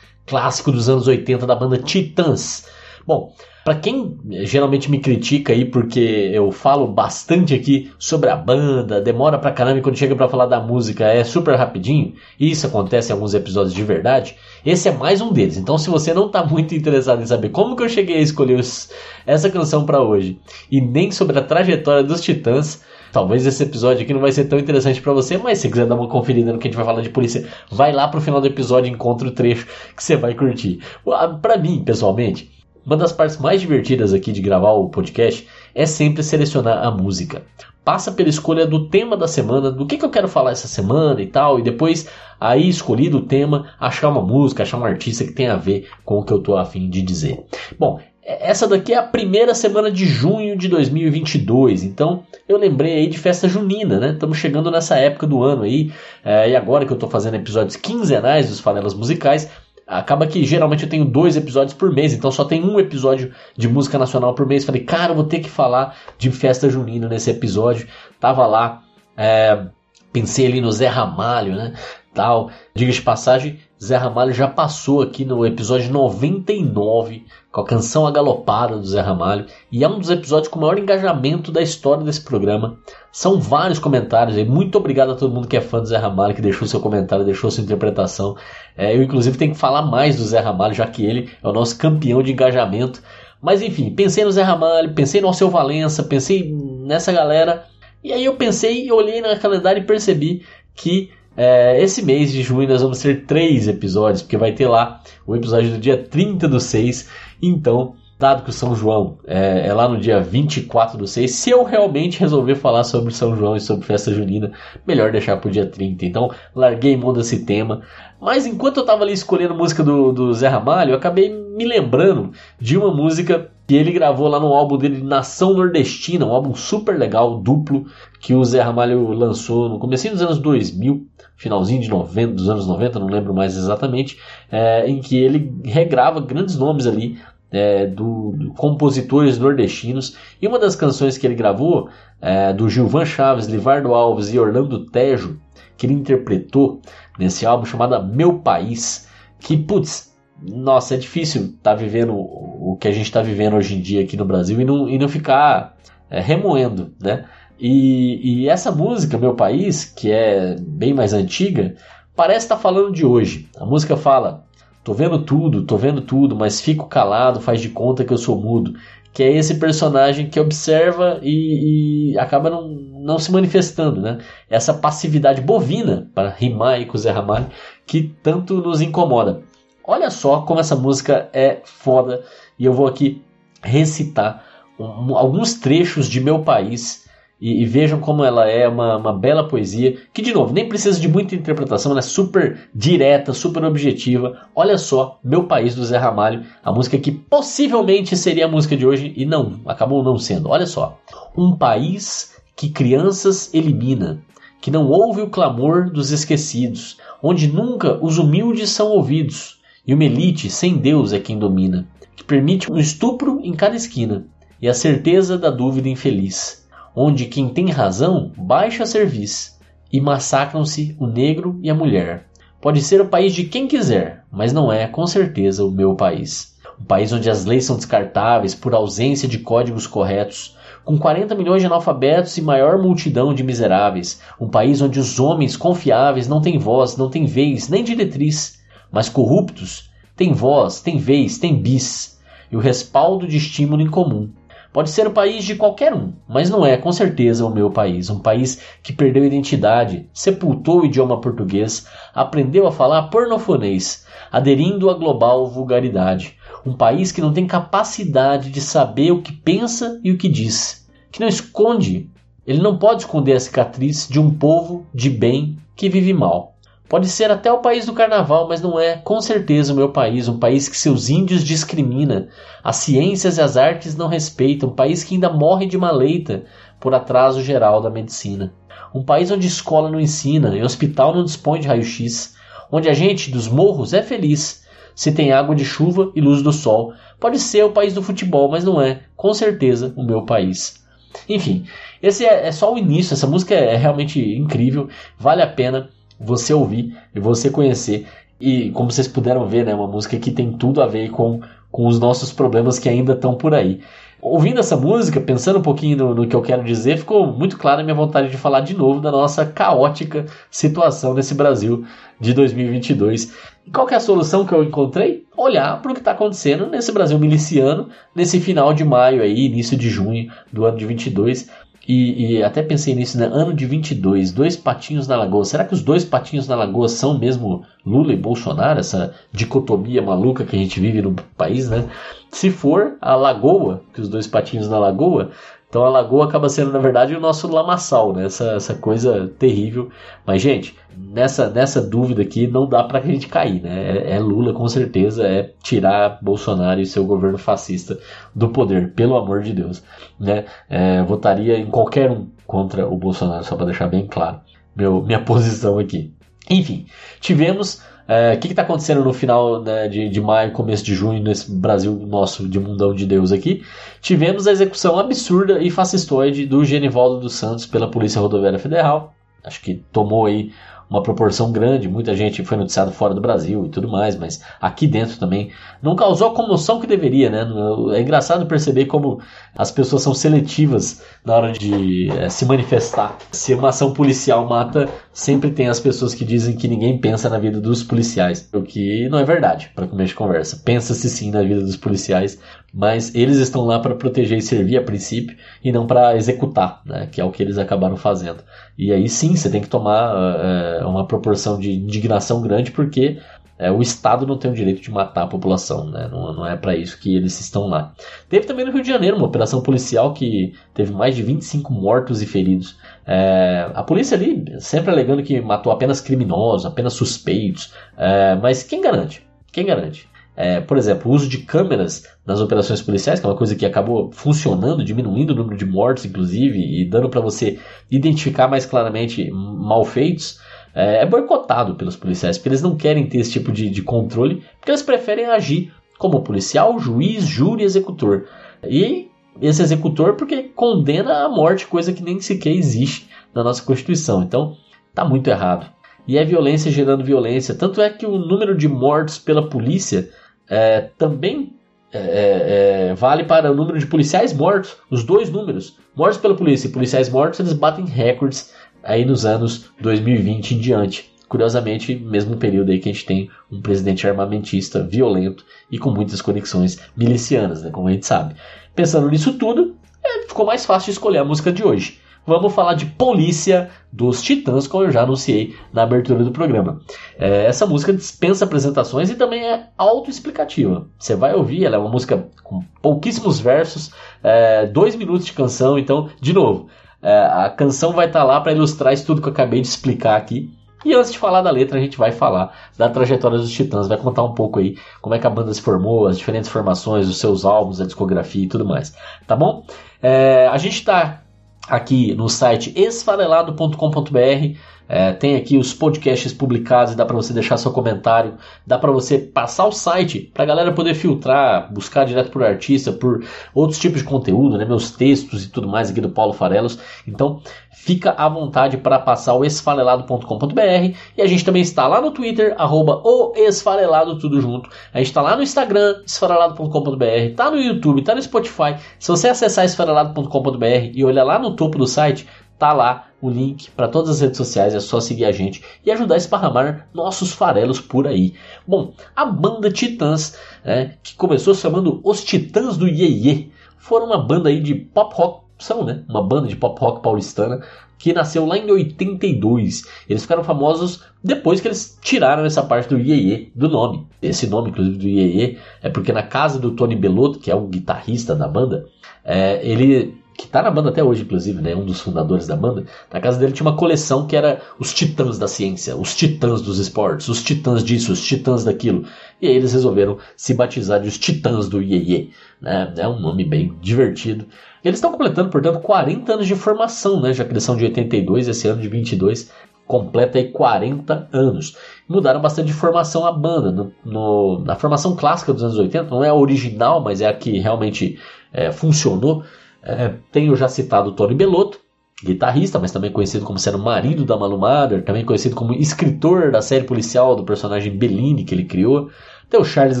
clássico 0.24 0.70
dos 0.70 0.88
anos 0.88 1.08
80 1.08 1.44
da 1.44 1.56
banda 1.56 1.76
Titãs. 1.76 2.68
Bom, 3.04 3.34
para 3.66 3.74
quem 3.80 4.16
geralmente 4.44 4.88
me 4.88 5.00
critica 5.00 5.52
aí 5.52 5.64
porque 5.64 6.30
eu 6.32 6.52
falo 6.52 6.86
bastante 6.86 7.52
aqui 7.52 7.90
sobre 7.98 8.30
a 8.30 8.36
banda, 8.36 9.00
demora 9.00 9.38
pra 9.40 9.50
caramba 9.50 9.80
e 9.80 9.82
quando 9.82 9.96
chega 9.98 10.14
para 10.14 10.28
falar 10.28 10.46
da 10.46 10.60
música 10.60 11.04
é 11.06 11.24
super 11.24 11.56
rapidinho, 11.56 12.14
e 12.38 12.48
isso 12.48 12.64
acontece 12.64 13.10
em 13.10 13.14
alguns 13.14 13.34
episódios 13.34 13.74
de 13.74 13.82
verdade, 13.82 14.36
esse 14.64 14.88
é 14.88 14.92
mais 14.92 15.20
um 15.20 15.32
deles. 15.32 15.56
Então 15.56 15.76
se 15.78 15.90
você 15.90 16.14
não 16.14 16.28
tá 16.28 16.44
muito 16.44 16.76
interessado 16.76 17.20
em 17.20 17.26
saber 17.26 17.48
como 17.48 17.74
que 17.74 17.82
eu 17.82 17.88
cheguei 17.88 18.18
a 18.18 18.20
escolher 18.20 18.54
os- 18.60 18.88
essa 19.26 19.50
canção 19.50 19.84
para 19.84 20.00
hoje 20.00 20.38
e 20.70 20.80
nem 20.80 21.10
sobre 21.10 21.36
a 21.36 21.42
trajetória 21.42 22.04
dos 22.04 22.20
Titãs, 22.20 22.84
Talvez 23.12 23.46
esse 23.46 23.62
episódio 23.62 24.02
aqui 24.02 24.12
não 24.12 24.20
vai 24.20 24.30
ser 24.30 24.44
tão 24.44 24.58
interessante 24.58 25.00
pra 25.00 25.12
você, 25.12 25.38
mas 25.38 25.58
se 25.58 25.70
quiser 25.70 25.86
dar 25.86 25.94
uma 25.94 26.08
conferida 26.08 26.52
no 26.52 26.58
que 26.58 26.68
a 26.68 26.70
gente 26.70 26.76
vai 26.76 26.84
falar 26.84 27.00
de 27.00 27.08
polícia, 27.08 27.46
vai 27.70 27.90
lá 27.90 28.06
pro 28.08 28.20
final 28.20 28.42
do 28.42 28.46
episódio 28.46 28.90
e 28.90 28.92
encontra 28.92 29.26
o 29.26 29.30
trecho 29.30 29.66
que 29.96 30.02
você 30.04 30.16
vai 30.16 30.34
curtir. 30.34 30.80
Ah, 31.10 31.28
Pra 31.28 31.56
mim, 31.56 31.82
pessoalmente, 31.82 32.50
uma 32.86 32.96
das 32.96 33.10
partes 33.10 33.36
mais 33.36 33.60
divertidas 33.60 34.14
aqui 34.14 34.30
de 34.30 34.40
gravar 34.40 34.70
o 34.70 34.88
podcast 34.88 35.44
é 35.74 35.84
sempre 35.84 36.22
selecionar 36.22 36.86
a 36.86 36.90
música. 36.92 37.42
Passa 37.84 38.12
pela 38.12 38.28
escolha 38.28 38.64
do 38.64 38.88
tema 38.88 39.16
da 39.16 39.26
semana, 39.26 39.72
do 39.72 39.84
que, 39.84 39.98
que 39.98 40.04
eu 40.04 40.10
quero 40.10 40.28
falar 40.28 40.52
essa 40.52 40.68
semana 40.68 41.20
e 41.20 41.26
tal, 41.26 41.58
e 41.58 41.62
depois, 41.62 42.08
aí 42.40 42.68
escolhido 42.68 43.18
o 43.18 43.22
tema, 43.22 43.72
achar 43.80 44.08
uma 44.08 44.22
música, 44.22 44.62
achar 44.62 44.78
um 44.78 44.84
artista 44.84 45.24
que 45.24 45.32
tenha 45.32 45.54
a 45.54 45.56
ver 45.56 45.88
com 46.04 46.18
o 46.18 46.24
que 46.24 46.32
eu 46.32 46.38
tô 46.38 46.56
afim 46.56 46.88
de 46.88 47.02
dizer. 47.02 47.44
Bom, 47.76 48.00
essa 48.22 48.68
daqui 48.68 48.92
é 48.92 48.96
a 48.96 49.02
primeira 49.02 49.54
semana 49.54 49.90
de 49.90 50.04
junho 50.04 50.56
de 50.56 50.68
2022, 50.68 51.82
então 51.82 52.24
eu 52.48 52.56
lembrei 52.56 52.94
aí 52.94 53.06
de 53.08 53.18
festa 53.18 53.48
junina, 53.48 54.00
né? 54.00 54.10
Estamos 54.12 54.38
chegando 54.38 54.70
nessa 54.70 54.96
época 54.96 55.26
do 55.26 55.42
ano 55.42 55.62
aí, 55.62 55.92
é, 56.24 56.50
e 56.50 56.56
agora 56.56 56.84
que 56.84 56.92
eu 56.92 56.98
tô 56.98 57.08
fazendo 57.08 57.34
episódios 57.34 57.76
quinzenais 57.76 58.48
dos 58.48 58.58
Fanelas 58.58 58.94
Musicais, 58.94 59.48
acaba 59.86 60.26
que 60.26 60.44
geralmente 60.44 60.82
eu 60.82 60.88
tenho 60.88 61.04
dois 61.04 61.36
episódios 61.36 61.72
por 61.72 61.92
mês, 61.92 62.12
então 62.12 62.30
só 62.30 62.44
tem 62.44 62.62
um 62.64 62.80
episódio 62.80 63.32
de 63.56 63.68
música 63.68 63.98
nacional 63.98 64.34
por 64.34 64.46
mês. 64.46 64.64
Falei, 64.64 64.82
cara, 64.82 65.14
vou 65.14 65.24
ter 65.24 65.38
que 65.38 65.48
falar 65.48 65.96
de 66.18 66.30
festa 66.30 66.68
junina 66.68 67.08
nesse 67.08 67.30
episódio. 67.30 67.86
Tava 68.18 68.46
lá, 68.46 68.82
é, 69.16 69.66
pensei 70.12 70.46
ali 70.46 70.60
no 70.60 70.72
Zé 70.72 70.88
Ramalho, 70.88 71.54
né? 71.54 71.74
Tal. 72.12 72.50
Diga 72.74 72.90
de 72.90 73.02
passagem, 73.02 73.60
Zé 73.82 73.96
Ramalho 73.96 74.32
já 74.32 74.48
passou 74.48 75.02
aqui 75.02 75.22
no 75.22 75.44
episódio 75.44 75.92
99 75.92 77.26
com 77.52 77.60
a 77.60 77.66
canção 77.66 78.06
agalopada 78.06 78.76
do 78.76 78.86
Zé 78.86 79.02
Ramalho 79.02 79.44
e 79.70 79.84
é 79.84 79.88
um 79.88 79.98
dos 79.98 80.08
episódios 80.08 80.48
com 80.48 80.58
maior 80.58 80.78
engajamento 80.78 81.52
da 81.52 81.60
história 81.60 82.02
desse 82.02 82.22
programa. 82.22 82.78
São 83.12 83.38
vários 83.38 83.78
comentários 83.78 84.36
aí. 84.38 84.46
Muito 84.46 84.78
obrigado 84.78 85.12
a 85.12 85.14
todo 85.14 85.34
mundo 85.34 85.46
que 85.46 85.58
é 85.58 85.60
fã 85.60 85.80
do 85.80 85.86
Zé 85.86 85.98
Ramalho, 85.98 86.34
que 86.34 86.40
deixou 86.40 86.66
seu 86.66 86.80
comentário, 86.80 87.24
deixou 87.24 87.50
sua 87.50 87.62
interpretação. 87.62 88.34
É, 88.74 88.96
eu, 88.96 89.02
inclusive, 89.02 89.36
tenho 89.36 89.52
que 89.52 89.58
falar 89.58 89.82
mais 89.82 90.16
do 90.16 90.24
Zé 90.24 90.40
Ramalho, 90.40 90.74
já 90.74 90.86
que 90.86 91.04
ele 91.04 91.30
é 91.42 91.46
o 91.46 91.52
nosso 91.52 91.76
campeão 91.76 92.22
de 92.22 92.32
engajamento. 92.32 93.02
Mas 93.42 93.60
enfim, 93.60 93.90
pensei 93.90 94.24
no 94.24 94.32
Zé 94.32 94.42
Ramalho, 94.42 94.94
pensei 94.94 95.20
no 95.20 95.26
Alceu 95.26 95.50
Valença, 95.50 96.02
pensei 96.02 96.50
nessa 96.50 97.12
galera. 97.12 97.66
E 98.02 98.10
aí 98.10 98.24
eu 98.24 98.36
pensei 98.36 98.86
e 98.86 98.92
olhei 98.92 99.20
na 99.20 99.36
calendário 99.36 99.82
e 99.82 99.86
percebi 99.86 100.42
que 100.74 101.10
é, 101.36 101.82
esse 101.82 102.02
mês 102.02 102.32
de 102.32 102.42
junho 102.42 102.68
nós 102.68 102.82
vamos 102.82 103.00
ter 103.00 103.26
três 103.26 103.68
episódios, 103.68 104.22
porque 104.22 104.36
vai 104.36 104.52
ter 104.52 104.66
lá 104.66 105.02
o 105.26 105.36
episódio 105.36 105.70
do 105.70 105.78
dia 105.78 105.96
30 105.96 106.48
do 106.48 106.58
6. 106.58 107.08
Então, 107.42 107.94
dado 108.18 108.44
que 108.44 108.50
o 108.50 108.52
São 108.52 108.74
João 108.74 109.18
é, 109.26 109.66
é 109.68 109.74
lá 109.74 109.88
no 109.88 109.98
dia 109.98 110.20
24 110.20 110.96
do 110.96 111.06
6, 111.06 111.30
se 111.30 111.50
eu 111.50 111.64
realmente 111.64 112.18
resolver 112.18 112.54
falar 112.54 112.84
sobre 112.84 113.12
São 113.12 113.36
João 113.36 113.56
e 113.56 113.60
sobre 113.60 113.84
festa 113.84 114.12
junina, 114.12 114.52
melhor 114.86 115.12
deixar 115.12 115.36
pro 115.36 115.50
dia 115.50 115.66
30. 115.66 116.06
Então, 116.06 116.30
larguei 116.54 116.96
mão 116.96 117.12
desse 117.12 117.44
tema. 117.44 117.82
Mas 118.20 118.46
enquanto 118.46 118.78
eu 118.78 118.84
tava 118.84 119.02
ali 119.02 119.12
escolhendo 119.12 119.54
música 119.54 119.82
do, 119.82 120.12
do 120.12 120.32
Zé 120.32 120.48
Ramalho, 120.48 120.92
eu 120.92 120.96
acabei 120.96 121.30
me 121.30 121.66
lembrando 121.66 122.32
de 122.58 122.76
uma 122.76 122.94
música 122.94 123.50
que 123.66 123.74
ele 123.74 123.92
gravou 123.92 124.28
lá 124.28 124.38
no 124.38 124.54
álbum 124.54 124.78
dele 124.78 125.02
Nação 125.02 125.52
Nordestina, 125.52 126.24
um 126.24 126.32
álbum 126.32 126.54
super 126.54 126.96
legal, 126.96 127.38
duplo, 127.40 127.86
que 128.20 128.32
o 128.32 128.44
Zé 128.44 128.62
Ramalho 128.62 129.10
lançou 129.12 129.68
no 129.68 129.78
começo 129.78 130.08
dos 130.08 130.22
anos 130.22 130.38
2000, 130.38 131.06
finalzinho 131.36 131.82
de 131.82 131.88
90, 131.88 132.32
dos 132.32 132.48
anos 132.48 132.66
90, 132.66 132.98
não 132.98 133.08
lembro 133.08 133.34
mais 133.34 133.56
exatamente, 133.56 134.18
é, 134.50 134.88
em 134.88 135.00
que 135.00 135.18
ele 135.18 135.52
regrava 135.64 136.20
grandes 136.20 136.56
nomes 136.56 136.86
ali 136.86 137.18
é, 137.50 137.86
do, 137.86 138.32
do 138.32 138.52
compositores 138.54 139.38
nordestinos. 139.38 140.16
E 140.40 140.46
uma 140.46 140.58
das 140.58 140.76
canções 140.76 141.16
que 141.16 141.26
ele 141.26 141.34
gravou, 141.34 141.88
é, 142.20 142.52
do 142.52 142.68
Gilvan 142.68 143.04
Chaves, 143.04 143.46
Livardo 143.46 143.94
Alves 143.94 144.32
e 144.32 144.38
Orlando 144.38 144.86
Tejo, 144.86 145.38
que 145.76 145.86
ele 145.86 145.94
interpretou 145.94 146.80
nesse 147.18 147.46
álbum 147.46 147.64
chamada 147.64 148.02
Meu 148.02 148.38
País, 148.38 149.08
que, 149.38 149.56
putz, 149.56 150.16
nossa, 150.42 150.94
é 150.94 150.98
difícil 150.98 151.42
estar 151.42 151.72
tá 151.72 151.74
vivendo 151.74 152.14
o 152.14 152.76
que 152.80 152.88
a 152.88 152.92
gente 152.92 153.06
está 153.06 153.22
vivendo 153.22 153.56
hoje 153.56 153.76
em 153.76 153.80
dia 153.80 154.02
aqui 154.02 154.16
no 154.16 154.24
Brasil 154.24 154.60
e 154.60 154.64
não, 154.64 154.88
e 154.88 154.98
não 154.98 155.08
ficar 155.08 155.76
é, 156.10 156.20
remoendo, 156.20 156.94
né? 157.00 157.24
E, 157.58 158.42
e 158.42 158.48
essa 158.48 158.70
música, 158.70 159.16
Meu 159.16 159.34
País, 159.34 159.84
que 159.84 160.10
é 160.10 160.56
bem 160.60 160.92
mais 160.92 161.14
antiga, 161.14 161.74
parece 162.14 162.44
estar 162.44 162.58
falando 162.58 162.92
de 162.92 163.04
hoje. 163.06 163.48
A 163.56 163.64
música 163.64 163.96
fala: 163.96 164.45
Tô 164.86 164.94
vendo 164.94 165.18
tudo, 165.24 165.66
tô 165.66 165.76
vendo 165.76 166.00
tudo, 166.00 166.36
mas 166.36 166.60
fico 166.60 166.86
calado, 166.86 167.40
faz 167.40 167.60
de 167.60 167.70
conta 167.70 168.04
que 168.04 168.12
eu 168.12 168.16
sou 168.16 168.40
mudo. 168.40 168.72
Que 169.12 169.24
é 169.24 169.32
esse 169.36 169.56
personagem 169.56 170.30
que 170.30 170.38
observa 170.38 171.18
e, 171.24 172.12
e 172.12 172.18
acaba 172.20 172.48
não, 172.48 172.68
não 172.68 173.18
se 173.18 173.32
manifestando, 173.32 174.00
né? 174.00 174.18
Essa 174.48 174.72
passividade 174.72 175.40
bovina, 175.40 176.08
para 176.14 176.28
rimar 176.30 176.74
aí 176.74 176.86
com 176.86 176.96
o 176.96 177.00
Zé 177.00 177.10
Ramalho, 177.10 177.48
que 177.84 178.14
tanto 178.22 178.58
nos 178.62 178.80
incomoda. 178.80 179.42
Olha 179.82 180.08
só 180.08 180.42
como 180.42 180.60
essa 180.60 180.76
música 180.76 181.28
é 181.32 181.62
foda 181.64 182.22
e 182.56 182.64
eu 182.64 182.72
vou 182.72 182.86
aqui 182.86 183.20
recitar 183.64 184.44
um- 184.78 185.16
alguns 185.16 185.54
trechos 185.54 186.08
de 186.08 186.20
meu 186.20 186.44
país 186.44 187.05
e, 187.40 187.62
e 187.62 187.66
vejam 187.66 188.00
como 188.00 188.24
ela 188.24 188.48
é 188.48 188.66
uma, 188.66 188.96
uma 188.96 189.12
bela 189.12 189.46
poesia 189.46 189.96
que 190.12 190.22
de 190.22 190.32
novo 190.32 190.52
nem 190.52 190.68
precisa 190.68 190.98
de 190.98 191.08
muita 191.08 191.34
interpretação, 191.34 191.92
ela 191.92 192.00
é 192.00 192.02
super 192.02 192.68
direta, 192.74 193.32
super 193.32 193.64
objetiva. 193.64 194.38
Olha 194.54 194.78
só, 194.78 195.18
meu 195.22 195.44
país 195.44 195.74
do 195.74 195.84
Zé 195.84 195.98
Ramalho, 195.98 196.44
a 196.62 196.72
música 196.72 196.98
que 196.98 197.12
possivelmente 197.12 198.16
seria 198.16 198.46
a 198.46 198.50
música 198.50 198.76
de 198.76 198.86
hoje 198.86 199.12
e 199.16 199.26
não, 199.26 199.60
acabou 199.66 200.02
não 200.02 200.18
sendo. 200.18 200.48
Olha 200.48 200.66
só, 200.66 200.98
um 201.36 201.54
país 201.54 202.34
que 202.56 202.70
crianças 202.70 203.52
elimina, 203.52 204.18
que 204.60 204.70
não 204.70 204.88
ouve 204.88 205.20
o 205.20 205.30
clamor 205.30 205.90
dos 205.90 206.10
esquecidos, 206.10 206.96
onde 207.22 207.46
nunca 207.46 208.02
os 208.02 208.18
humildes 208.18 208.70
são 208.70 208.88
ouvidos 208.88 209.56
e 209.86 209.94
uma 209.94 210.04
elite 210.04 210.50
sem 210.50 210.76
Deus 210.78 211.12
é 211.12 211.20
quem 211.20 211.38
domina, 211.38 211.86
que 212.16 212.24
permite 212.24 212.72
um 212.72 212.76
estupro 212.76 213.40
em 213.42 213.52
cada 213.52 213.76
esquina 213.76 214.26
e 214.60 214.68
a 214.68 214.74
certeza 214.74 215.38
da 215.38 215.50
dúvida 215.50 215.88
infeliz, 215.88 216.65
onde 216.98 217.26
quem 217.26 217.50
tem 217.50 217.68
razão 217.70 218.32
baixa 218.38 218.84
a 218.84 218.86
cerviz 218.86 219.60
e 219.92 220.00
massacram-se 220.00 220.96
o 220.98 221.06
negro 221.06 221.60
e 221.62 221.68
a 221.68 221.74
mulher. 221.74 222.26
Pode 222.58 222.80
ser 222.80 223.02
o 223.02 223.08
país 223.08 223.34
de 223.34 223.44
quem 223.44 223.68
quiser, 223.68 224.24
mas 224.32 224.50
não 224.50 224.72
é 224.72 224.86
com 224.86 225.06
certeza 225.06 225.62
o 225.62 225.70
meu 225.70 225.94
país. 225.94 226.56
Um 226.80 226.84
país 226.84 227.12
onde 227.12 227.28
as 227.28 227.44
leis 227.44 227.66
são 227.66 227.76
descartáveis 227.76 228.54
por 228.54 228.74
ausência 228.74 229.28
de 229.28 229.38
códigos 229.38 229.86
corretos, 229.86 230.56
com 230.84 230.98
40 230.98 231.34
milhões 231.34 231.60
de 231.60 231.66
analfabetos 231.66 232.36
e 232.38 232.42
maior 232.42 232.78
multidão 232.78 233.34
de 233.34 233.42
miseráveis. 233.42 234.20
Um 234.40 234.48
país 234.48 234.80
onde 234.80 234.98
os 234.98 235.20
homens 235.20 235.54
confiáveis 235.54 236.26
não 236.26 236.40
têm 236.40 236.58
voz, 236.58 236.96
não 236.96 237.10
têm 237.10 237.26
vez, 237.26 237.68
nem 237.68 237.84
diretriz, 237.84 238.58
mas 238.90 239.08
corruptos 239.08 239.90
têm 240.16 240.32
voz, 240.32 240.80
têm 240.80 240.96
vez, 240.96 241.36
têm 241.38 241.60
bis, 241.60 242.18
e 242.50 242.56
o 242.56 242.60
respaldo 242.60 243.26
de 243.26 243.36
estímulo 243.36 243.82
em 243.82 243.90
comum. 243.90 244.30
Pode 244.76 244.90
ser 244.90 245.06
o 245.06 245.10
país 245.10 245.42
de 245.42 245.54
qualquer 245.54 245.94
um, 245.94 246.12
mas 246.28 246.50
não 246.50 246.66
é 246.66 246.76
com 246.76 246.92
certeza 246.92 247.46
o 247.46 247.50
meu 247.50 247.70
país. 247.70 248.10
Um 248.10 248.18
país 248.18 248.60
que 248.82 248.92
perdeu 248.92 249.24
identidade, 249.24 250.06
sepultou 250.12 250.82
o 250.82 250.84
idioma 250.84 251.18
português, 251.18 251.86
aprendeu 252.14 252.66
a 252.66 252.70
falar 252.70 253.04
pornofonês, 253.04 254.04
aderindo 254.30 254.90
à 254.90 254.92
global 254.92 255.46
vulgaridade. 255.46 256.36
Um 256.66 256.74
país 256.74 257.10
que 257.10 257.22
não 257.22 257.32
tem 257.32 257.46
capacidade 257.46 258.50
de 258.50 258.60
saber 258.60 259.12
o 259.12 259.22
que 259.22 259.32
pensa 259.32 259.98
e 260.04 260.12
o 260.12 260.18
que 260.18 260.28
diz, 260.28 260.86
que 261.10 261.20
não 261.20 261.26
esconde, 261.26 262.10
ele 262.46 262.60
não 262.60 262.76
pode 262.76 263.04
esconder 263.04 263.32
a 263.32 263.40
cicatriz 263.40 264.06
de 264.06 264.20
um 264.20 264.30
povo 264.30 264.84
de 264.92 265.08
bem 265.08 265.56
que 265.74 265.88
vive 265.88 266.12
mal. 266.12 266.55
Pode 266.88 267.08
ser 267.08 267.32
até 267.32 267.52
o 267.52 267.58
país 267.58 267.84
do 267.84 267.92
carnaval, 267.92 268.46
mas 268.46 268.62
não 268.62 268.78
é 268.78 268.96
com 268.96 269.20
certeza 269.20 269.72
o 269.72 269.76
meu 269.76 269.88
país, 269.88 270.28
um 270.28 270.38
país 270.38 270.68
que 270.68 270.76
seus 270.76 271.08
índios 271.08 271.42
discrimina, 271.42 272.28
as 272.62 272.76
ciências 272.76 273.38
e 273.38 273.40
as 273.40 273.56
artes 273.56 273.96
não 273.96 274.06
respeitam, 274.06 274.68
um 274.68 274.74
país 274.74 275.02
que 275.02 275.14
ainda 275.14 275.28
morre 275.28 275.66
de 275.66 275.76
maleita 275.76 276.44
por 276.78 276.94
atraso 276.94 277.42
geral 277.42 277.80
da 277.80 277.90
medicina. 277.90 278.54
Um 278.94 279.02
país 279.02 279.32
onde 279.32 279.48
escola 279.48 279.90
não 279.90 279.98
ensina 279.98 280.56
e 280.56 280.62
hospital 280.62 281.12
não 281.12 281.24
dispõe 281.24 281.58
de 281.58 281.66
raio-x, 281.66 282.36
onde 282.70 282.88
a 282.88 282.94
gente 282.94 283.32
dos 283.32 283.48
morros 283.48 283.92
é 283.92 284.02
feliz 284.02 284.64
se 284.94 285.10
tem 285.10 285.32
água 285.32 285.56
de 285.56 285.64
chuva 285.64 286.12
e 286.14 286.20
luz 286.20 286.40
do 286.40 286.52
sol. 286.52 286.94
Pode 287.18 287.40
ser 287.40 287.64
o 287.64 287.72
país 287.72 287.94
do 287.94 288.02
futebol, 288.02 288.48
mas 288.48 288.64
não 288.64 288.80
é, 288.80 289.00
com 289.16 289.34
certeza, 289.34 289.92
o 289.96 290.04
meu 290.04 290.24
país. 290.24 290.86
Enfim, 291.28 291.66
esse 292.00 292.24
é, 292.24 292.46
é 292.46 292.52
só 292.52 292.72
o 292.72 292.78
início. 292.78 293.14
Essa 293.14 293.26
música 293.26 293.54
é, 293.54 293.74
é 293.74 293.76
realmente 293.76 294.20
incrível, 294.36 294.88
vale 295.18 295.42
a 295.42 295.46
pena 295.46 295.90
você 296.18 296.52
ouvir 296.52 296.96
e 297.14 297.20
você 297.20 297.50
conhecer. 297.50 298.06
E 298.40 298.70
como 298.70 298.90
vocês 298.90 299.08
puderam 299.08 299.46
ver, 299.46 299.64
né, 299.64 299.74
uma 299.74 299.86
música 299.86 300.18
que 300.18 300.30
tem 300.30 300.52
tudo 300.52 300.82
a 300.82 300.86
ver 300.86 301.10
com, 301.10 301.40
com 301.70 301.86
os 301.86 301.98
nossos 301.98 302.32
problemas 302.32 302.78
que 302.78 302.88
ainda 302.88 303.12
estão 303.14 303.34
por 303.34 303.54
aí. 303.54 303.80
Ouvindo 304.20 304.58
essa 304.58 304.76
música, 304.76 305.20
pensando 305.20 305.58
um 305.58 305.62
pouquinho 305.62 305.96
no, 305.98 306.14
no, 306.14 306.26
que 306.26 306.34
eu 306.34 306.42
quero 306.42 306.64
dizer, 306.64 306.98
ficou 306.98 307.26
muito 307.26 307.58
clara 307.58 307.82
a 307.82 307.84
minha 307.84 307.94
vontade 307.94 308.30
de 308.30 308.36
falar 308.36 308.60
de 308.60 308.74
novo 308.74 309.00
da 309.00 309.10
nossa 309.10 309.44
caótica 309.44 310.24
situação 310.50 311.14
nesse 311.14 311.34
Brasil 311.34 311.84
de 312.18 312.32
2022. 312.32 313.32
E 313.66 313.70
qual 313.70 313.88
é 313.90 313.94
a 313.94 314.00
solução 314.00 314.46
que 314.46 314.54
eu 314.54 314.64
encontrei? 314.64 315.24
Olhar 315.36 315.80
para 315.82 315.92
o 315.92 315.94
que 315.94 316.00
está 316.00 316.12
acontecendo 316.12 316.66
nesse 316.66 316.90
Brasil 316.92 317.18
miliciano, 317.18 317.88
nesse 318.14 318.40
final 318.40 318.72
de 318.72 318.84
maio 318.84 319.22
aí, 319.22 319.46
início 319.46 319.76
de 319.76 319.88
junho 319.90 320.32
do 320.50 320.64
ano 320.64 320.78
de 320.78 320.86
22, 320.86 321.50
e, 321.88 322.38
e, 322.38 322.42
até 322.42 322.62
pensei 322.62 322.94
nisso, 322.94 323.16
né? 323.16 323.26
Ano 323.26 323.54
de 323.54 323.64
22, 323.64 324.32
dois 324.32 324.56
patinhos 324.56 325.06
na 325.06 325.16
lagoa. 325.16 325.44
Será 325.44 325.64
que 325.64 325.74
os 325.74 325.82
dois 325.82 326.04
patinhos 326.04 326.48
na 326.48 326.56
lagoa 326.56 326.88
são 326.88 327.16
mesmo 327.18 327.64
Lula 327.84 328.12
e 328.12 328.16
Bolsonaro? 328.16 328.80
Essa 328.80 329.14
dicotomia 329.32 330.02
maluca 330.02 330.44
que 330.44 330.56
a 330.56 330.58
gente 330.58 330.80
vive 330.80 331.00
no 331.00 331.14
país, 331.36 331.68
né? 331.68 331.88
Se 332.30 332.50
for 332.50 332.96
a 333.00 333.14
lagoa, 333.14 333.82
que 333.94 334.00
os 334.00 334.08
dois 334.08 334.26
patinhos 334.26 334.68
na 334.68 334.78
lagoa, 334.78 335.30
então 335.76 335.84
a 335.84 335.90
lagoa 335.90 336.24
acaba 336.24 336.48
sendo, 336.48 336.72
na 336.72 336.78
verdade, 336.78 337.14
o 337.14 337.20
nosso 337.20 337.46
lamaçal, 337.46 338.14
né? 338.14 338.24
Essa, 338.24 338.52
essa 338.52 338.74
coisa 338.74 339.30
terrível. 339.38 339.90
Mas, 340.24 340.40
gente, 340.40 340.74
nessa, 340.96 341.50
nessa 341.50 341.82
dúvida 341.82 342.22
aqui 342.22 342.46
não 342.46 342.66
dá 342.66 342.82
pra 342.82 343.00
gente 343.00 343.28
cair, 343.28 343.60
né? 343.62 343.98
É, 343.98 344.16
é, 344.16 344.18
Lula, 344.18 344.54
com 344.54 344.66
certeza, 344.66 345.28
é 345.28 345.52
tirar 345.62 346.18
Bolsonaro 346.22 346.80
e 346.80 346.86
seu 346.86 347.04
governo 347.04 347.36
fascista 347.36 347.98
do 348.34 348.48
poder, 348.48 348.94
pelo 348.94 349.16
amor 349.16 349.42
de 349.42 349.52
Deus. 349.52 349.84
Né? 350.18 350.46
É, 350.70 351.02
votaria 351.02 351.58
em 351.58 351.66
qualquer 351.66 352.10
um 352.10 352.28
contra 352.46 352.88
o 352.88 352.96
Bolsonaro, 352.96 353.44
só 353.44 353.54
para 353.54 353.66
deixar 353.66 353.88
bem 353.88 354.06
claro 354.06 354.40
meu, 354.76 355.02
minha 355.02 355.20
posição 355.24 355.78
aqui. 355.78 356.14
Enfim, 356.48 356.86
tivemos 357.20 357.82
é, 358.08 358.34
o 358.34 358.38
que 358.38 358.48
está 358.48 358.62
acontecendo 358.62 359.02
no 359.04 359.12
final 359.12 359.62
né, 359.62 359.88
de, 359.88 360.08
de 360.08 360.20
maio, 360.20 360.52
começo 360.52 360.84
de 360.84 360.94
junho, 360.94 361.22
nesse 361.22 361.50
Brasil 361.50 361.92
nosso 361.92 362.48
de 362.48 362.60
mundão 362.60 362.94
de 362.94 363.04
Deus 363.04 363.32
aqui? 363.32 363.62
Tivemos 364.00 364.46
a 364.46 364.52
execução 364.52 364.98
absurda 364.98 365.60
e 365.60 365.70
fascistoide 365.70 366.46
do 366.46 366.64
Genivaldo 366.64 367.18
dos 367.18 367.34
Santos 367.34 367.66
pela 367.66 367.90
Polícia 367.90 368.20
Rodoviária 368.20 368.58
Federal. 368.58 369.14
Acho 369.42 369.60
que 369.60 369.74
tomou 369.92 370.26
aí 370.26 370.52
uma 370.88 371.02
proporção 371.02 371.50
grande, 371.50 371.88
muita 371.88 372.14
gente 372.14 372.44
foi 372.44 372.56
noticiado 372.56 372.92
fora 372.92 373.12
do 373.12 373.20
Brasil 373.20 373.66
e 373.66 373.68
tudo 373.68 373.88
mais, 373.88 374.16
mas 374.16 374.40
aqui 374.60 374.86
dentro 374.86 375.18
também 375.18 375.50
não 375.82 375.96
causou 375.96 376.28
a 376.28 376.34
comoção 376.34 376.80
que 376.80 376.86
deveria, 376.86 377.28
né? 377.28 377.46
É 377.94 378.00
engraçado 378.00 378.46
perceber 378.46 378.86
como 378.86 379.20
as 379.56 379.70
pessoas 379.70 380.02
são 380.02 380.14
seletivas 380.14 381.02
na 381.24 381.34
hora 381.34 381.52
de 381.52 382.10
é, 382.10 382.28
se 382.28 382.44
manifestar. 382.44 383.16
Se 383.32 383.52
uma 383.54 383.70
ação 383.70 383.92
policial 383.92 384.46
mata, 384.46 384.88
sempre 385.12 385.50
tem 385.50 385.68
as 385.68 385.80
pessoas 385.80 386.14
que 386.14 386.24
dizem 386.24 386.56
que 386.56 386.68
ninguém 386.68 386.98
pensa 386.98 387.28
na 387.28 387.38
vida 387.38 387.60
dos 387.60 387.82
policiais, 387.82 388.48
o 388.52 388.62
que 388.62 389.08
não 389.08 389.18
é 389.18 389.24
verdade, 389.24 389.70
para 389.74 389.86
começo 389.86 390.10
de 390.10 390.14
conversa. 390.14 390.60
Pensa-se 390.64 391.08
sim 391.10 391.30
na 391.30 391.42
vida 391.42 391.60
dos 391.60 391.76
policiais, 391.76 392.38
mas 392.72 393.14
eles 393.14 393.38
estão 393.38 393.64
lá 393.64 393.78
para 393.78 393.94
proteger 393.94 394.38
e 394.38 394.42
servir 394.42 394.76
a 394.76 394.82
princípio 394.82 395.36
e 395.64 395.72
não 395.72 395.86
para 395.86 396.14
executar, 396.16 396.82
né, 396.84 397.08
que 397.10 397.20
é 397.20 397.24
o 397.24 397.30
que 397.30 397.42
eles 397.42 397.56
acabaram 397.56 397.96
fazendo. 397.96 398.44
E 398.76 398.92
aí 398.92 399.08
sim, 399.08 399.34
você 399.34 399.48
tem 399.48 399.62
que 399.62 399.68
tomar 399.68 400.14
é, 400.38 400.75
uma 400.84 401.06
proporção 401.06 401.58
de 401.58 401.72
indignação 401.72 402.40
grande 402.40 402.70
porque 402.70 403.18
é, 403.58 403.70
o 403.70 403.80
Estado 403.80 404.26
não 404.26 404.36
tem 404.36 404.50
o 404.50 404.54
direito 404.54 404.82
de 404.82 404.90
matar 404.90 405.22
a 405.22 405.26
população, 405.26 405.88
né? 405.90 406.08
não, 406.10 406.32
não 406.32 406.46
é 406.46 406.56
para 406.56 406.76
isso 406.76 406.98
que 406.98 407.16
eles 407.16 407.40
estão 407.40 407.66
lá. 407.66 407.94
Teve 408.28 408.46
também 408.46 408.66
no 408.66 408.72
Rio 408.72 408.82
de 408.82 408.88
Janeiro 408.88 409.16
uma 409.16 409.26
operação 409.26 409.62
policial 409.62 410.12
que 410.12 410.52
teve 410.74 410.92
mais 410.92 411.16
de 411.16 411.22
25 411.22 411.72
mortos 411.72 412.20
e 412.20 412.26
feridos. 412.26 412.76
É, 413.06 413.70
a 413.74 413.82
polícia 413.82 414.16
ali 414.16 414.44
sempre 414.60 414.90
alegando 414.90 415.22
que 415.22 415.40
matou 415.40 415.72
apenas 415.72 416.00
criminosos, 416.00 416.66
apenas 416.66 416.92
suspeitos, 416.92 417.72
é, 417.96 418.34
mas 418.36 418.62
quem 418.62 418.82
garante? 418.82 419.26
Quem 419.50 419.64
garante? 419.64 420.06
É, 420.36 420.60
por 420.60 420.76
exemplo, 420.76 421.10
o 421.10 421.14
uso 421.14 421.26
de 421.26 421.38
câmeras 421.38 422.06
nas 422.26 422.42
operações 422.42 422.82
policiais, 422.82 423.18
que 423.18 423.24
é 423.24 423.28
uma 423.28 423.36
coisa 423.36 423.56
que 423.56 423.64
acabou 423.64 424.12
funcionando, 424.12 424.84
diminuindo 424.84 425.30
o 425.30 425.34
número 425.34 425.56
de 425.56 425.64
mortes, 425.64 426.04
inclusive, 426.04 426.58
e 426.58 426.84
dando 426.84 427.08
para 427.08 427.22
você 427.22 427.58
identificar 427.90 428.46
mais 428.46 428.66
claramente 428.66 429.30
malfeitos, 429.32 430.38
é, 430.76 431.02
é 431.02 431.06
boicotado 431.06 431.74
pelos 431.74 431.96
policiais, 431.96 432.36
porque 432.36 432.50
eles 432.50 432.60
não 432.60 432.76
querem 432.76 433.06
ter 433.06 433.18
esse 433.18 433.32
tipo 433.32 433.50
de, 433.50 433.70
de 433.70 433.82
controle, 433.82 434.44
porque 434.58 434.70
eles 434.70 434.82
preferem 434.82 435.24
agir 435.24 435.72
como 435.98 436.20
policial, 436.20 436.78
juiz, 436.78 437.24
júri 437.24 437.64
executor. 437.64 438.26
E 438.62 439.08
esse 439.40 439.62
executor 439.62 440.14
porque 440.14 440.42
condena 440.42 441.24
a 441.24 441.28
morte, 441.30 441.66
coisa 441.66 441.94
que 441.94 442.02
nem 442.02 442.20
sequer 442.20 442.52
existe 442.52 443.08
na 443.34 443.42
nossa 443.42 443.62
Constituição. 443.62 444.22
Então, 444.22 444.54
tá 444.94 445.02
muito 445.02 445.28
errado. 445.28 445.66
E 446.06 446.18
é 446.18 446.24
violência 446.24 446.70
gerando 446.70 447.02
violência. 447.02 447.54
Tanto 447.54 447.80
é 447.80 447.88
que 447.88 448.04
o 448.04 448.18
número 448.18 448.54
de 448.54 448.68
mortes 448.68 449.18
pela 449.18 449.48
polícia 449.48 450.10
é, 450.48 450.82
também 450.98 451.54
é, 451.92 451.98
é, 451.98 452.88
é, 452.90 452.94
vale 452.94 453.24
para 453.24 453.50
o 453.50 453.54
número 453.54 453.78
de 453.78 453.86
policiais 453.86 454.32
mortos, 454.32 454.76
os 454.90 455.04
dois 455.04 455.30
números, 455.30 455.78
mortos 455.94 456.18
pela 456.18 456.34
polícia 456.34 456.68
e 456.68 456.72
policiais 456.72 457.08
mortos, 457.08 457.40
eles 457.40 457.54
batem 457.54 457.86
recordes 457.86 458.52
aí 458.86 459.04
nos 459.04 459.26
anos 459.26 459.66
2020 459.80 460.54
em 460.54 460.58
diante. 460.58 461.12
Curiosamente, 461.28 461.94
mesmo 461.94 462.36
período 462.36 462.70
aí 462.70 462.78
que 462.78 462.88
a 462.88 462.92
gente 462.92 463.04
tem 463.04 463.30
um 463.50 463.60
presidente 463.60 464.06
armamentista, 464.06 464.82
violento 464.82 465.44
e 465.70 465.78
com 465.78 465.90
muitas 465.90 466.22
conexões 466.22 466.78
milicianas, 466.96 467.62
né, 467.62 467.70
como 467.70 467.88
a 467.88 467.92
gente 467.92 468.06
sabe. 468.06 468.36
Pensando 468.74 469.10
nisso 469.10 469.34
tudo, 469.34 469.76
é, 470.04 470.28
ficou 470.28 470.46
mais 470.46 470.64
fácil 470.64 470.90
escolher 470.90 471.18
a 471.18 471.24
música 471.24 471.52
de 471.52 471.64
hoje 471.64 471.98
vamos 472.26 472.52
falar 472.52 472.74
de 472.74 472.86
Polícia 472.86 473.70
dos 473.92 474.20
Titãs, 474.20 474.66
como 474.66 474.84
eu 474.84 474.90
já 474.90 475.02
anunciei 475.02 475.54
na 475.72 475.84
abertura 475.84 476.24
do 476.24 476.32
programa. 476.32 476.80
É, 477.18 477.46
essa 477.46 477.64
música 477.64 477.92
dispensa 477.92 478.44
apresentações 478.44 479.08
e 479.08 479.14
também 479.14 479.46
é 479.46 479.68
autoexplicativa. 479.78 480.88
Você 480.98 481.14
vai 481.14 481.34
ouvir, 481.34 481.64
ela 481.64 481.76
é 481.76 481.78
uma 481.78 481.88
música 481.88 482.26
com 482.42 482.62
pouquíssimos 482.82 483.38
versos, 483.38 483.92
é, 484.22 484.66
dois 484.66 484.96
minutos 484.96 485.26
de 485.26 485.32
canção, 485.32 485.78
então, 485.78 486.10
de 486.20 486.32
novo, 486.32 486.68
a 487.02 487.50
canção 487.50 487.92
vai 487.92 488.06
estar 488.06 488.20
tá 488.20 488.24
lá 488.24 488.40
para 488.40 488.52
ilustrar 488.52 488.92
isso 488.92 489.06
tudo 489.06 489.20
que 489.20 489.28
eu 489.28 489.32
acabei 489.32 489.60
de 489.60 489.68
explicar 489.68 490.16
aqui. 490.16 490.50
E 490.84 490.94
antes 490.94 491.12
de 491.12 491.18
falar 491.18 491.42
da 491.42 491.50
letra, 491.50 491.78
a 491.78 491.80
gente 491.80 491.98
vai 491.98 492.12
falar 492.12 492.52
da 492.78 492.88
trajetória 492.88 493.38
dos 493.38 493.50
Titãs, 493.50 493.88
vai 493.88 493.98
contar 493.98 494.22
um 494.22 494.34
pouco 494.34 494.60
aí 494.60 494.76
como 495.00 495.14
é 495.14 495.18
que 495.18 495.26
a 495.26 495.30
banda 495.30 495.52
se 495.52 495.60
formou, 495.60 496.06
as 496.06 496.16
diferentes 496.16 496.48
formações, 496.48 497.08
os 497.08 497.18
seus 497.18 497.44
álbuns, 497.44 497.80
a 497.80 497.86
discografia 497.86 498.44
e 498.44 498.48
tudo 498.48 498.64
mais. 498.64 498.94
Tá 499.26 499.34
bom? 499.34 499.64
É, 500.00 500.46
a 500.46 500.56
gente 500.58 500.74
está 500.74 501.22
aqui 501.68 502.14
no 502.14 502.28
site 502.28 502.72
esfarelado.com.br. 502.76 504.58
É, 504.88 505.12
tem 505.12 505.36
aqui 505.36 505.56
os 505.56 505.74
podcasts 505.74 506.32
publicados 506.32 506.94
dá 506.94 507.04
para 507.04 507.16
você 507.16 507.32
deixar 507.32 507.56
seu 507.56 507.72
comentário, 507.72 508.34
dá 508.66 508.78
para 508.78 508.92
você 508.92 509.18
passar 509.18 509.66
o 509.66 509.72
site 509.72 510.30
para 510.32 510.44
a 510.44 510.46
galera 510.46 510.72
poder 510.72 510.94
filtrar, 510.94 511.72
buscar 511.72 512.04
direto 512.04 512.30
por 512.30 512.42
artista, 512.42 512.92
por 512.92 513.24
outros 513.54 513.78
tipos 513.78 514.02
de 514.02 514.08
conteúdo, 514.08 514.56
né, 514.56 514.64
meus 514.64 514.90
textos 514.90 515.44
e 515.44 515.48
tudo 515.48 515.68
mais 515.68 515.90
aqui 515.90 516.00
do 516.00 516.10
Paulo 516.10 516.32
Farelos. 516.32 516.78
Então 517.06 517.40
fica 517.72 518.12
à 518.12 518.28
vontade 518.28 518.76
para 518.76 518.98
passar 518.98 519.34
o 519.34 519.44
esfarelado.com.br 519.44 520.96
e 521.16 521.22
a 521.22 521.26
gente 521.26 521.44
também 521.44 521.62
está 521.62 521.86
lá 521.86 522.00
no 522.00 522.10
Twitter, 522.10 522.54
arroba 522.58 523.00
o 523.04 523.32
esfarelado, 523.36 524.18
tudo 524.18 524.40
junto. 524.40 524.70
A 524.92 524.98
gente 524.98 525.08
está 525.08 525.22
lá 525.22 525.36
no 525.36 525.42
Instagram, 525.42 526.02
esfarelado.com.br, 526.06 527.04
está 527.04 527.50
no 527.50 527.58
YouTube, 527.58 528.00
está 528.00 528.14
no 528.14 528.22
Spotify. 528.22 528.76
Se 528.98 529.08
você 529.08 529.28
acessar 529.28 529.64
esfarelado.com.br 529.64 530.90
e 530.94 531.04
olhar 531.04 531.24
lá 531.24 531.38
no 531.38 531.54
topo 531.54 531.78
do 531.78 531.86
site, 531.86 532.26
tá 532.58 532.72
lá 532.72 533.08
o 533.20 533.30
link 533.30 533.70
para 533.70 533.88
todas 533.88 534.10
as 534.10 534.20
redes 534.20 534.36
sociais, 534.36 534.74
é 534.74 534.80
só 534.80 535.00
seguir 535.00 535.24
a 535.24 535.32
gente 535.32 535.62
e 535.84 535.90
ajudar 535.90 536.14
a 536.14 536.18
esparramar 536.18 536.88
nossos 536.92 537.32
farelos 537.32 537.80
por 537.80 538.06
aí. 538.06 538.34
Bom, 538.66 538.92
a 539.14 539.24
banda 539.24 539.70
Titãs, 539.70 540.38
né, 540.64 540.94
que 541.02 541.14
começou 541.14 541.54
chamando 541.54 542.00
Os 542.04 542.22
Titãs 542.24 542.76
do 542.76 542.86
Iê, 542.86 543.48
foram 543.78 544.06
uma 544.06 544.18
banda 544.18 544.48
aí 544.48 544.60
de 544.60 544.74
pop 544.74 545.14
rock, 545.14 545.44
são, 545.58 545.84
né, 545.84 546.04
uma 546.08 546.22
banda 546.22 546.48
de 546.48 546.56
pop 546.56 546.78
rock 546.80 547.02
paulistana 547.02 547.62
que 547.98 548.12
nasceu 548.12 548.44
lá 548.44 548.58
em 548.58 548.70
82. 548.70 549.84
Eles 550.08 550.22
ficaram 550.22 550.44
famosos 550.44 551.02
depois 551.22 551.60
que 551.60 551.68
eles 551.68 551.98
tiraram 552.02 552.44
essa 552.44 552.62
parte 552.62 552.88
do 552.88 552.98
Iê 552.98 553.50
do 553.54 553.68
nome. 553.68 554.06
Esse 554.20 554.46
nome, 554.46 554.70
inclusive, 554.70 554.98
do 554.98 555.08
Iê 555.08 555.58
é 555.82 555.88
porque 555.88 556.12
na 556.12 556.22
casa 556.22 556.58
do 556.58 556.72
Tony 556.72 556.94
Bellotto, 556.94 557.38
que 557.38 557.50
é 557.50 557.54
o 557.54 557.66
guitarrista 557.66 558.34
da 558.34 558.46
banda, 558.46 558.86
é, 559.24 559.66
ele 559.66 560.14
que 560.36 560.46
tá 560.46 560.62
na 560.62 560.70
banda 560.70 560.90
até 560.90 561.02
hoje, 561.02 561.22
inclusive, 561.22 561.62
né? 561.62 561.74
Um 561.74 561.84
dos 561.84 562.00
fundadores 562.00 562.46
da 562.46 562.54
banda. 562.54 562.84
Na 563.12 563.20
casa 563.20 563.38
dele 563.38 563.52
tinha 563.52 563.68
uma 563.68 563.76
coleção 563.76 564.26
que 564.26 564.36
era 564.36 564.60
os 564.78 564.92
titãs 564.92 565.38
da 565.38 565.48
ciência, 565.48 565.96
os 565.96 566.14
titãs 566.14 566.60
dos 566.60 566.78
esportes, 566.78 567.28
os 567.28 567.42
titãs 567.42 567.82
disso, 567.82 568.12
os 568.12 568.24
titãs 568.24 568.64
daquilo. 568.64 569.04
E 569.40 569.46
aí 569.46 569.54
eles 569.54 569.72
resolveram 569.72 570.18
se 570.36 570.54
batizar 570.54 571.00
de 571.00 571.08
os 571.08 571.18
titãs 571.18 571.68
do 571.68 571.80
Iê, 571.80 572.28
né? 572.60 572.92
É 572.96 573.08
um 573.08 573.18
nome 573.18 573.44
bem 573.44 573.76
divertido. 573.80 574.46
Eles 574.84 574.98
estão 574.98 575.10
completando, 575.10 575.50
portanto, 575.50 575.80
40 575.80 576.34
anos 576.34 576.46
de 576.46 576.54
formação, 576.54 577.20
né? 577.20 577.32
Já 577.32 577.44
que 577.44 577.52
eles 577.52 577.64
são 577.64 577.76
de 577.76 577.84
82, 577.84 578.48
esse 578.48 578.68
ano 578.68 578.80
de 578.80 578.88
22 578.88 579.50
completa 579.86 580.38
aí 580.38 580.50
40 580.50 581.28
anos. 581.32 581.76
Mudaram 582.08 582.40
bastante 582.40 582.66
de 582.66 582.72
formação 582.72 583.24
a 583.24 583.32
banda. 583.32 583.70
No, 583.70 583.92
no, 584.04 584.64
na 584.64 584.74
formação 584.74 585.14
clássica 585.14 585.52
dos 585.52 585.62
anos 585.62 585.78
80, 585.78 586.10
não 586.10 586.24
é 586.24 586.28
a 586.28 586.34
original, 586.34 587.00
mas 587.00 587.20
é 587.20 587.26
a 587.26 587.32
que 587.32 587.58
realmente 587.58 588.18
é, 588.52 588.72
funcionou. 588.72 589.44
É, 589.86 590.14
tem 590.32 590.50
o 590.50 590.56
já 590.56 590.68
citado 590.68 591.12
Tony 591.12 591.34
Belotto, 591.34 591.78
guitarrista, 592.24 592.78
mas 592.78 592.90
também 592.90 593.12
conhecido 593.12 593.44
como 593.44 593.58
sendo 593.58 593.78
marido 593.78 594.24
da 594.24 594.36
Malu 594.36 594.58
Mader, 594.58 595.04
também 595.04 595.24
conhecido 595.24 595.54
como 595.54 595.72
escritor 595.72 596.50
da 596.50 596.60
série 596.60 596.84
policial 596.84 597.36
do 597.36 597.44
personagem 597.44 597.96
Bellini 597.96 598.44
que 598.44 598.54
ele 598.54 598.64
criou. 598.64 599.10
Tem 599.48 599.60
o 599.60 599.64
Charles 599.64 600.00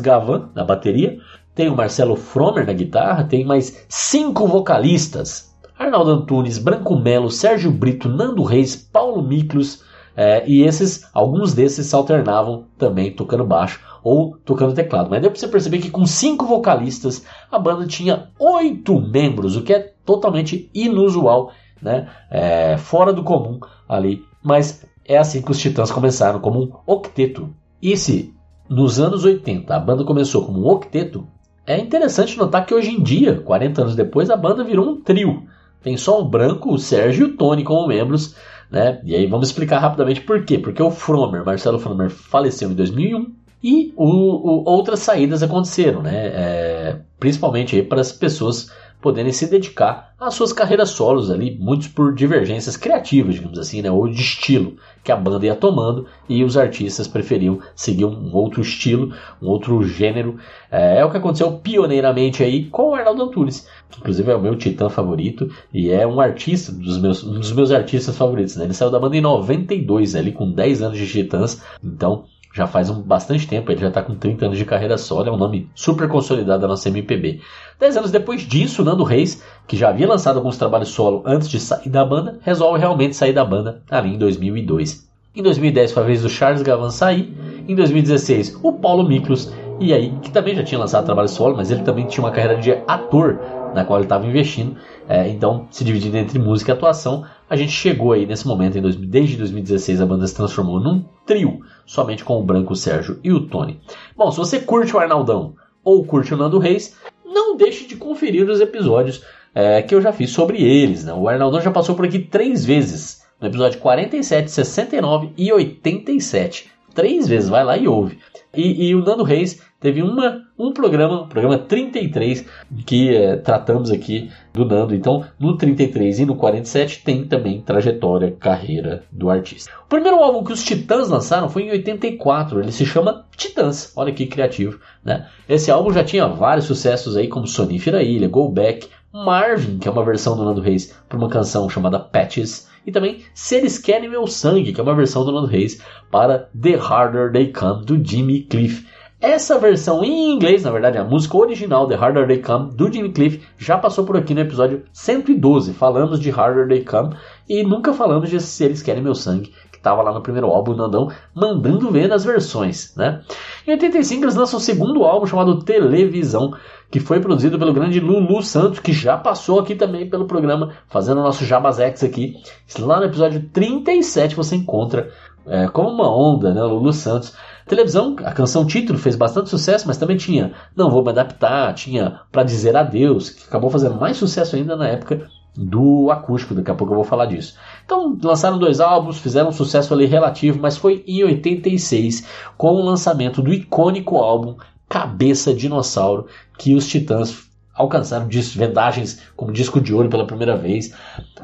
Gavan 0.00 0.50
na 0.54 0.64
bateria, 0.64 1.18
tem 1.54 1.68
o 1.68 1.76
Marcelo 1.76 2.16
Fromer 2.16 2.66
na 2.66 2.72
guitarra, 2.72 3.24
tem 3.24 3.44
mais 3.44 3.86
cinco 3.88 4.46
vocalistas. 4.46 5.54
Arnaldo 5.78 6.10
Antunes, 6.10 6.58
Branco 6.58 6.98
Melo, 6.98 7.30
Sérgio 7.30 7.70
Brito, 7.70 8.08
Nando 8.08 8.42
Reis, 8.42 8.74
Paulo 8.74 9.22
Miklos, 9.22 9.84
é, 10.16 10.48
e 10.48 10.62
esses, 10.62 11.06
alguns 11.12 11.52
desses 11.52 11.86
se 11.86 11.94
alternavam 11.94 12.64
também 12.78 13.12
tocando 13.12 13.44
baixo 13.44 13.80
ou 14.02 14.36
tocando 14.44 14.74
teclado. 14.74 15.10
Mas 15.10 15.20
deu 15.20 15.30
para 15.30 15.38
você 15.38 15.48
perceber 15.48 15.78
que 15.78 15.90
com 15.90 16.06
cinco 16.06 16.46
vocalistas 16.46 17.24
a 17.52 17.58
banda 17.58 17.86
tinha 17.86 18.30
oito 18.38 18.98
membros, 18.98 19.56
o 19.56 19.62
que 19.62 19.74
é 19.74 19.92
totalmente 20.04 20.70
inusual, 20.72 21.52
né? 21.82 22.08
É, 22.30 22.78
fora 22.78 23.12
do 23.12 23.22
comum 23.22 23.60
ali. 23.86 24.24
Mas 24.42 24.86
é 25.04 25.18
assim 25.18 25.42
que 25.42 25.50
os 25.50 25.58
Titãs 25.58 25.90
começaram, 25.90 26.40
como 26.40 26.62
um 26.62 26.72
octeto. 26.86 27.50
E 27.82 27.96
se 27.96 28.32
nos 28.68 28.98
anos 28.98 29.24
80 29.24 29.74
a 29.74 29.78
banda 29.78 30.04
começou 30.04 30.46
como 30.46 30.60
um 30.60 30.68
octeto, 30.70 31.26
é 31.66 31.78
interessante 31.78 32.38
notar 32.38 32.64
que 32.64 32.72
hoje 32.72 32.90
em 32.90 33.02
dia, 33.02 33.40
40 33.40 33.82
anos 33.82 33.96
depois, 33.96 34.30
a 34.30 34.36
banda 34.36 34.64
virou 34.64 34.88
um 34.88 35.00
trio. 35.00 35.42
Tem 35.82 35.96
só 35.96 36.20
o 36.20 36.24
Branco, 36.24 36.72
o 36.72 36.78
Sérgio 36.78 37.26
e 37.26 37.30
o 37.30 37.36
Tony 37.36 37.62
como 37.62 37.86
membros, 37.86 38.34
né? 38.70 39.00
E 39.04 39.14
aí 39.14 39.26
vamos 39.26 39.48
explicar 39.48 39.78
rapidamente 39.78 40.20
por 40.20 40.44
quê. 40.44 40.58
Porque 40.58 40.82
o 40.82 40.90
Fromer, 40.90 41.44
Marcelo 41.44 41.78
Fromer, 41.78 42.10
faleceu 42.10 42.70
em 42.70 42.74
2001 42.74 43.34
e 43.62 43.92
o, 43.96 44.04
o, 44.04 44.64
outras 44.68 45.00
saídas 45.00 45.42
aconteceram, 45.42 46.02
né? 46.02 46.12
É, 46.14 46.96
principalmente 47.18 47.82
para 47.82 48.00
as 48.00 48.12
pessoas 48.12 48.70
poderem 49.06 49.30
se 49.30 49.46
dedicar 49.46 50.16
às 50.18 50.34
suas 50.34 50.52
carreiras 50.52 50.90
solos 50.90 51.30
ali, 51.30 51.56
muitos 51.60 51.86
por 51.86 52.12
divergências 52.12 52.76
criativas, 52.76 53.36
digamos 53.36 53.56
assim, 53.56 53.80
né, 53.80 53.88
ou 53.88 54.08
de 54.08 54.20
estilo 54.20 54.74
que 55.04 55.12
a 55.12 55.16
banda 55.16 55.46
ia 55.46 55.54
tomando 55.54 56.08
e 56.28 56.42
os 56.42 56.56
artistas 56.56 57.06
preferiam 57.06 57.60
seguir 57.76 58.04
um 58.04 58.34
outro 58.34 58.60
estilo, 58.60 59.14
um 59.40 59.46
outro 59.46 59.80
gênero. 59.84 60.40
É, 60.68 60.98
é 60.98 61.04
o 61.04 61.10
que 61.12 61.18
aconteceu 61.18 61.52
pioneiramente 61.52 62.42
aí 62.42 62.64
com 62.64 62.90
o 62.90 62.94
Arnaldo 62.96 63.22
Antunes, 63.22 63.68
que 63.88 64.00
inclusive 64.00 64.28
é 64.28 64.34
o 64.34 64.42
meu 64.42 64.56
titã 64.56 64.88
favorito 64.88 65.48
e 65.72 65.88
é 65.88 66.04
um 66.04 66.20
artista 66.20 66.72
dos 66.72 66.98
meus, 66.98 67.22
um 67.22 67.38
dos 67.38 67.52
meus 67.52 67.70
artistas 67.70 68.16
favoritos. 68.16 68.56
Né? 68.56 68.64
Ele 68.64 68.74
saiu 68.74 68.90
da 68.90 68.98
banda 68.98 69.16
em 69.16 69.20
92, 69.20 70.16
ali 70.16 70.32
com 70.32 70.50
10 70.50 70.82
anos 70.82 70.98
de 70.98 71.06
titãs, 71.06 71.62
então 71.80 72.24
já 72.56 72.66
faz 72.66 72.88
um, 72.88 73.02
bastante 73.02 73.46
tempo, 73.46 73.70
ele 73.70 73.82
já 73.82 73.88
está 73.88 74.02
com 74.02 74.14
30 74.14 74.46
anos 74.46 74.58
de 74.58 74.64
carreira 74.64 74.96
solo, 74.96 75.28
é 75.28 75.30
um 75.30 75.36
nome 75.36 75.68
super 75.74 76.08
consolidado 76.08 76.62
da 76.62 76.66
nossa 76.66 76.88
MPB. 76.88 77.40
Dez 77.78 77.98
anos 77.98 78.10
depois 78.10 78.40
disso, 78.40 78.82
Nando 78.82 79.04
Reis, 79.04 79.42
que 79.66 79.76
já 79.76 79.90
havia 79.90 80.08
lançado 80.08 80.38
alguns 80.38 80.56
trabalhos 80.56 80.88
solo 80.88 81.22
antes 81.26 81.50
de 81.50 81.60
sair 81.60 81.90
da 81.90 82.02
banda, 82.02 82.38
resolve 82.40 82.78
realmente 82.78 83.14
sair 83.14 83.34
da 83.34 83.44
banda 83.44 83.82
ali 83.90 84.14
em 84.14 84.18
2002. 84.18 85.06
Em 85.34 85.42
2010 85.42 85.92
foi 85.92 86.02
a 86.02 86.06
vez 86.06 86.22
do 86.22 86.30
Charles 86.30 86.62
Gavan 86.62 86.88
sair, 86.88 87.36
em 87.68 87.74
2016 87.74 88.58
o 88.62 88.72
Paulo 88.72 89.06
Miklos, 89.06 89.52
e 89.78 89.92
aí, 89.92 90.10
que 90.22 90.30
também 90.30 90.54
já 90.54 90.64
tinha 90.64 90.78
lançado 90.78 91.04
trabalho 91.04 91.28
solo, 91.28 91.54
mas 91.54 91.70
ele 91.70 91.82
também 91.82 92.06
tinha 92.06 92.24
uma 92.24 92.30
carreira 92.30 92.56
de 92.56 92.72
ator 92.88 93.38
na 93.74 93.84
qual 93.84 93.98
ele 93.98 94.06
estava 94.06 94.26
investindo, 94.26 94.74
é, 95.06 95.28
então 95.28 95.66
se 95.70 95.84
dividindo 95.84 96.16
entre 96.16 96.38
música 96.38 96.72
e 96.72 96.74
atuação, 96.74 97.26
a 97.48 97.54
gente 97.54 97.72
chegou 97.72 98.12
aí 98.12 98.24
nesse 98.24 98.46
momento, 98.46 98.78
em 98.78 98.82
desde 99.06 99.36
2016 99.36 100.00
a 100.00 100.06
banda 100.06 100.26
se 100.26 100.34
transformou 100.34 100.80
num 100.80 101.04
trio, 101.26 101.60
somente 101.86 102.24
com 102.24 102.38
o 102.38 102.42
Branco, 102.42 102.74
Sérgio 102.74 103.18
e 103.22 103.32
o 103.32 103.46
Tony. 103.46 103.80
Bom, 104.16 104.30
se 104.30 104.36
você 104.36 104.60
curte 104.60 104.94
o 104.94 104.98
Arnaldão 104.98 105.54
ou 105.82 106.04
curte 106.04 106.34
o 106.34 106.36
Nando 106.36 106.58
Reis, 106.58 106.96
não 107.24 107.56
deixe 107.56 107.86
de 107.86 107.96
conferir 107.96 108.48
os 108.50 108.60
episódios 108.60 109.22
é, 109.54 109.80
que 109.80 109.94
eu 109.94 110.02
já 110.02 110.12
fiz 110.12 110.30
sobre 110.30 110.62
eles. 110.62 111.04
Né? 111.04 111.14
O 111.14 111.28
Arnaldão 111.28 111.60
já 111.60 111.70
passou 111.70 111.94
por 111.94 112.04
aqui 112.04 112.18
três 112.18 112.64
vezes, 112.64 113.24
no 113.40 113.46
episódio 113.46 113.78
47, 113.80 114.50
69 114.50 115.32
e 115.38 115.52
87. 115.52 116.70
Três 116.94 117.28
vezes, 117.28 117.48
vai 117.48 117.64
lá 117.64 117.76
e 117.76 117.86
ouve. 117.86 118.18
E, 118.54 118.88
e 118.88 118.94
o 118.94 119.04
Nando 119.04 119.22
Reis 119.22 119.62
teve 119.78 120.02
uma, 120.02 120.42
um 120.58 120.72
programa, 120.72 121.26
programa 121.26 121.58
33, 121.58 122.46
que 122.86 123.14
é, 123.14 123.36
tratamos 123.36 123.90
aqui 123.90 124.30
do 124.52 124.64
Nando. 124.64 124.94
Então, 124.94 125.24
no 125.38 125.56
33 125.56 126.20
e 126.20 126.26
no 126.26 126.36
47 126.36 127.02
tem 127.04 127.26
também 127.26 127.60
trajetória, 127.60 128.34
carreira 128.38 129.04
do 129.12 129.28
artista. 129.28 129.70
O 129.84 129.88
primeiro 129.88 130.18
álbum 130.18 130.42
que 130.42 130.52
os 130.52 130.64
Titãs 130.64 131.08
lançaram 131.08 131.48
foi 131.48 131.64
em 131.64 131.70
84, 131.70 132.60
ele 132.60 132.72
se 132.72 132.86
chama 132.86 133.26
Titãs. 133.36 133.92
Olha 133.94 134.12
que 134.12 134.26
criativo, 134.26 134.80
né? 135.04 135.26
Esse 135.48 135.70
álbum 135.70 135.92
já 135.92 136.02
tinha 136.02 136.26
vários 136.26 136.66
sucessos 136.66 137.16
aí, 137.16 137.28
como 137.28 137.46
Sonífera 137.46 138.02
Ilha, 138.02 138.28
Go 138.28 138.48
Back, 138.48 138.88
Marvin, 139.12 139.78
que 139.78 139.88
é 139.88 139.90
uma 139.90 140.04
versão 140.04 140.36
do 140.36 140.44
Nando 140.44 140.60
Reis 140.60 140.94
para 141.08 141.18
uma 141.18 141.28
canção 141.28 141.68
chamada 141.68 141.98
Patches, 141.98 142.68
e 142.86 142.92
também 142.92 143.22
Se 143.34 143.56
Eles 143.56 143.78
Querem 143.78 144.08
Meu 144.08 144.26
Sangue, 144.26 144.72
que 144.72 144.80
é 144.80 144.82
uma 144.82 144.94
versão 144.94 145.24
do 145.24 145.32
Nando 145.32 145.46
Reis 145.46 145.80
para 146.10 146.48
The 146.60 146.74
Harder 146.74 147.32
They 147.32 147.52
Come, 147.52 147.84
do 147.84 148.02
Jimmy 148.02 148.42
Cliff. 148.42 148.86
Essa 149.26 149.58
versão 149.58 150.04
em 150.04 150.32
inglês, 150.32 150.62
na 150.62 150.70
verdade, 150.70 150.98
a 150.98 151.02
música 151.02 151.36
original, 151.36 151.88
The 151.88 151.96
Harder 151.96 152.28
They 152.28 152.38
Come, 152.38 152.70
do 152.72 152.92
Jimmy 152.92 153.10
Cliff, 153.10 153.42
já 153.58 153.76
passou 153.76 154.04
por 154.04 154.16
aqui 154.16 154.32
no 154.32 154.40
episódio 154.40 154.84
112. 154.92 155.72
Falamos 155.72 156.20
de 156.20 156.30
Harder 156.30 156.68
They 156.68 156.84
Come 156.84 157.16
e 157.48 157.64
nunca 157.64 157.92
falamos 157.92 158.30
de 158.30 158.40
Se 158.40 158.64
Eles 158.64 158.82
Querem 158.82 159.02
Meu 159.02 159.16
Sangue, 159.16 159.52
que 159.72 159.78
estava 159.78 160.00
lá 160.00 160.12
no 160.12 160.20
primeiro 160.20 160.46
álbum, 160.46 160.76
Nandão 160.76 161.10
mandando 161.34 161.90
ver 161.90 162.06
nas 162.06 162.24
versões, 162.24 162.94
né? 162.96 163.20
Em 163.66 163.72
85 163.72 164.22
eles 164.22 164.36
lançam 164.36 164.60
o 164.60 164.62
segundo 164.62 165.02
álbum 165.02 165.26
chamado 165.26 165.58
Televisão, 165.58 166.54
que 166.88 167.00
foi 167.00 167.18
produzido 167.18 167.58
pelo 167.58 167.72
grande 167.72 167.98
Lulu 167.98 168.40
Santos, 168.44 168.78
que 168.78 168.92
já 168.92 169.16
passou 169.16 169.58
aqui 169.58 169.74
também 169.74 170.08
pelo 170.08 170.26
programa, 170.26 170.74
fazendo 170.86 171.18
o 171.18 171.24
nosso 171.24 171.44
Jabazex 171.44 172.04
aqui. 172.04 172.36
Lá 172.78 173.00
no 173.00 173.06
episódio 173.06 173.42
37 173.52 174.36
você 174.36 174.54
encontra 174.54 175.10
é, 175.48 175.66
como 175.66 175.88
uma 175.88 176.08
onda, 176.08 176.54
né? 176.54 176.62
Lulu 176.62 176.92
Santos 176.92 177.34
Televisão, 177.66 178.14
a 178.24 178.32
canção 178.32 178.64
título 178.64 178.96
fez 178.96 179.16
bastante 179.16 179.50
sucesso, 179.50 179.88
mas 179.88 179.96
também 179.96 180.16
tinha 180.16 180.52
Não 180.74 180.88
Vou 180.88 181.02
Me 181.02 181.10
Adaptar, 181.10 181.74
tinha 181.74 182.20
Pra 182.30 182.44
Dizer 182.44 182.76
Adeus, 182.76 183.30
que 183.30 183.44
acabou 183.48 183.68
fazendo 183.68 183.96
mais 183.96 184.16
sucesso 184.16 184.54
ainda 184.54 184.76
na 184.76 184.86
época 184.86 185.28
do 185.56 186.10
acústico, 186.10 186.54
daqui 186.54 186.70
a 186.70 186.74
pouco 186.74 186.92
eu 186.92 186.96
vou 186.96 187.04
falar 187.04 187.26
disso. 187.26 187.56
Então, 187.84 188.16
lançaram 188.22 188.58
dois 188.58 188.78
álbuns, 188.78 189.18
fizeram 189.18 189.48
um 189.48 189.52
sucesso 189.52 189.92
ali 189.92 190.06
relativo, 190.06 190.60
mas 190.60 190.76
foi 190.76 191.02
em 191.08 191.24
86, 191.24 192.26
com 192.56 192.72
o 192.74 192.84
lançamento 192.84 193.42
do 193.42 193.52
icônico 193.52 194.16
álbum 194.18 194.56
Cabeça 194.88 195.52
Dinossauro, 195.52 196.26
que 196.56 196.74
os 196.74 196.86
Titãs 196.86 197.45
alcançaram 197.76 198.28
vendagens 198.56 199.20
como 199.36 199.52
disco 199.52 199.80
de 199.80 199.94
ouro 199.94 200.08
pela 200.08 200.26
primeira 200.26 200.56
vez. 200.56 200.92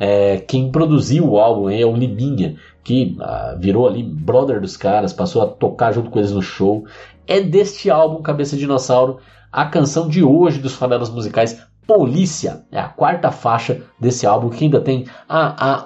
É, 0.00 0.38
quem 0.38 0.70
produziu 0.70 1.28
o 1.28 1.38
álbum 1.38 1.68
é 1.68 1.84
o 1.84 1.94
Liminha, 1.94 2.56
que 2.82 3.16
ah, 3.20 3.56
virou 3.58 3.86
ali 3.86 4.02
brother 4.02 4.60
dos 4.60 4.76
caras, 4.76 5.12
passou 5.12 5.42
a 5.42 5.46
tocar 5.46 5.92
junto 5.92 6.10
com 6.10 6.18
eles 6.18 6.32
no 6.32 6.42
show. 6.42 6.84
É 7.26 7.40
deste 7.40 7.90
álbum 7.90 8.22
Cabeça 8.22 8.56
de 8.56 8.62
Dinossauro 8.62 9.18
a 9.52 9.66
canção 9.66 10.08
de 10.08 10.24
hoje 10.24 10.58
dos 10.58 10.74
favelas 10.74 11.10
musicais 11.10 11.62
Polícia. 11.86 12.64
É 12.70 12.80
a 12.80 12.88
quarta 12.88 13.30
faixa 13.30 13.82
desse 14.00 14.26
álbum 14.26 14.48
que 14.48 14.64
ainda 14.64 14.80
tem 14.80 15.04
A, 15.28 15.84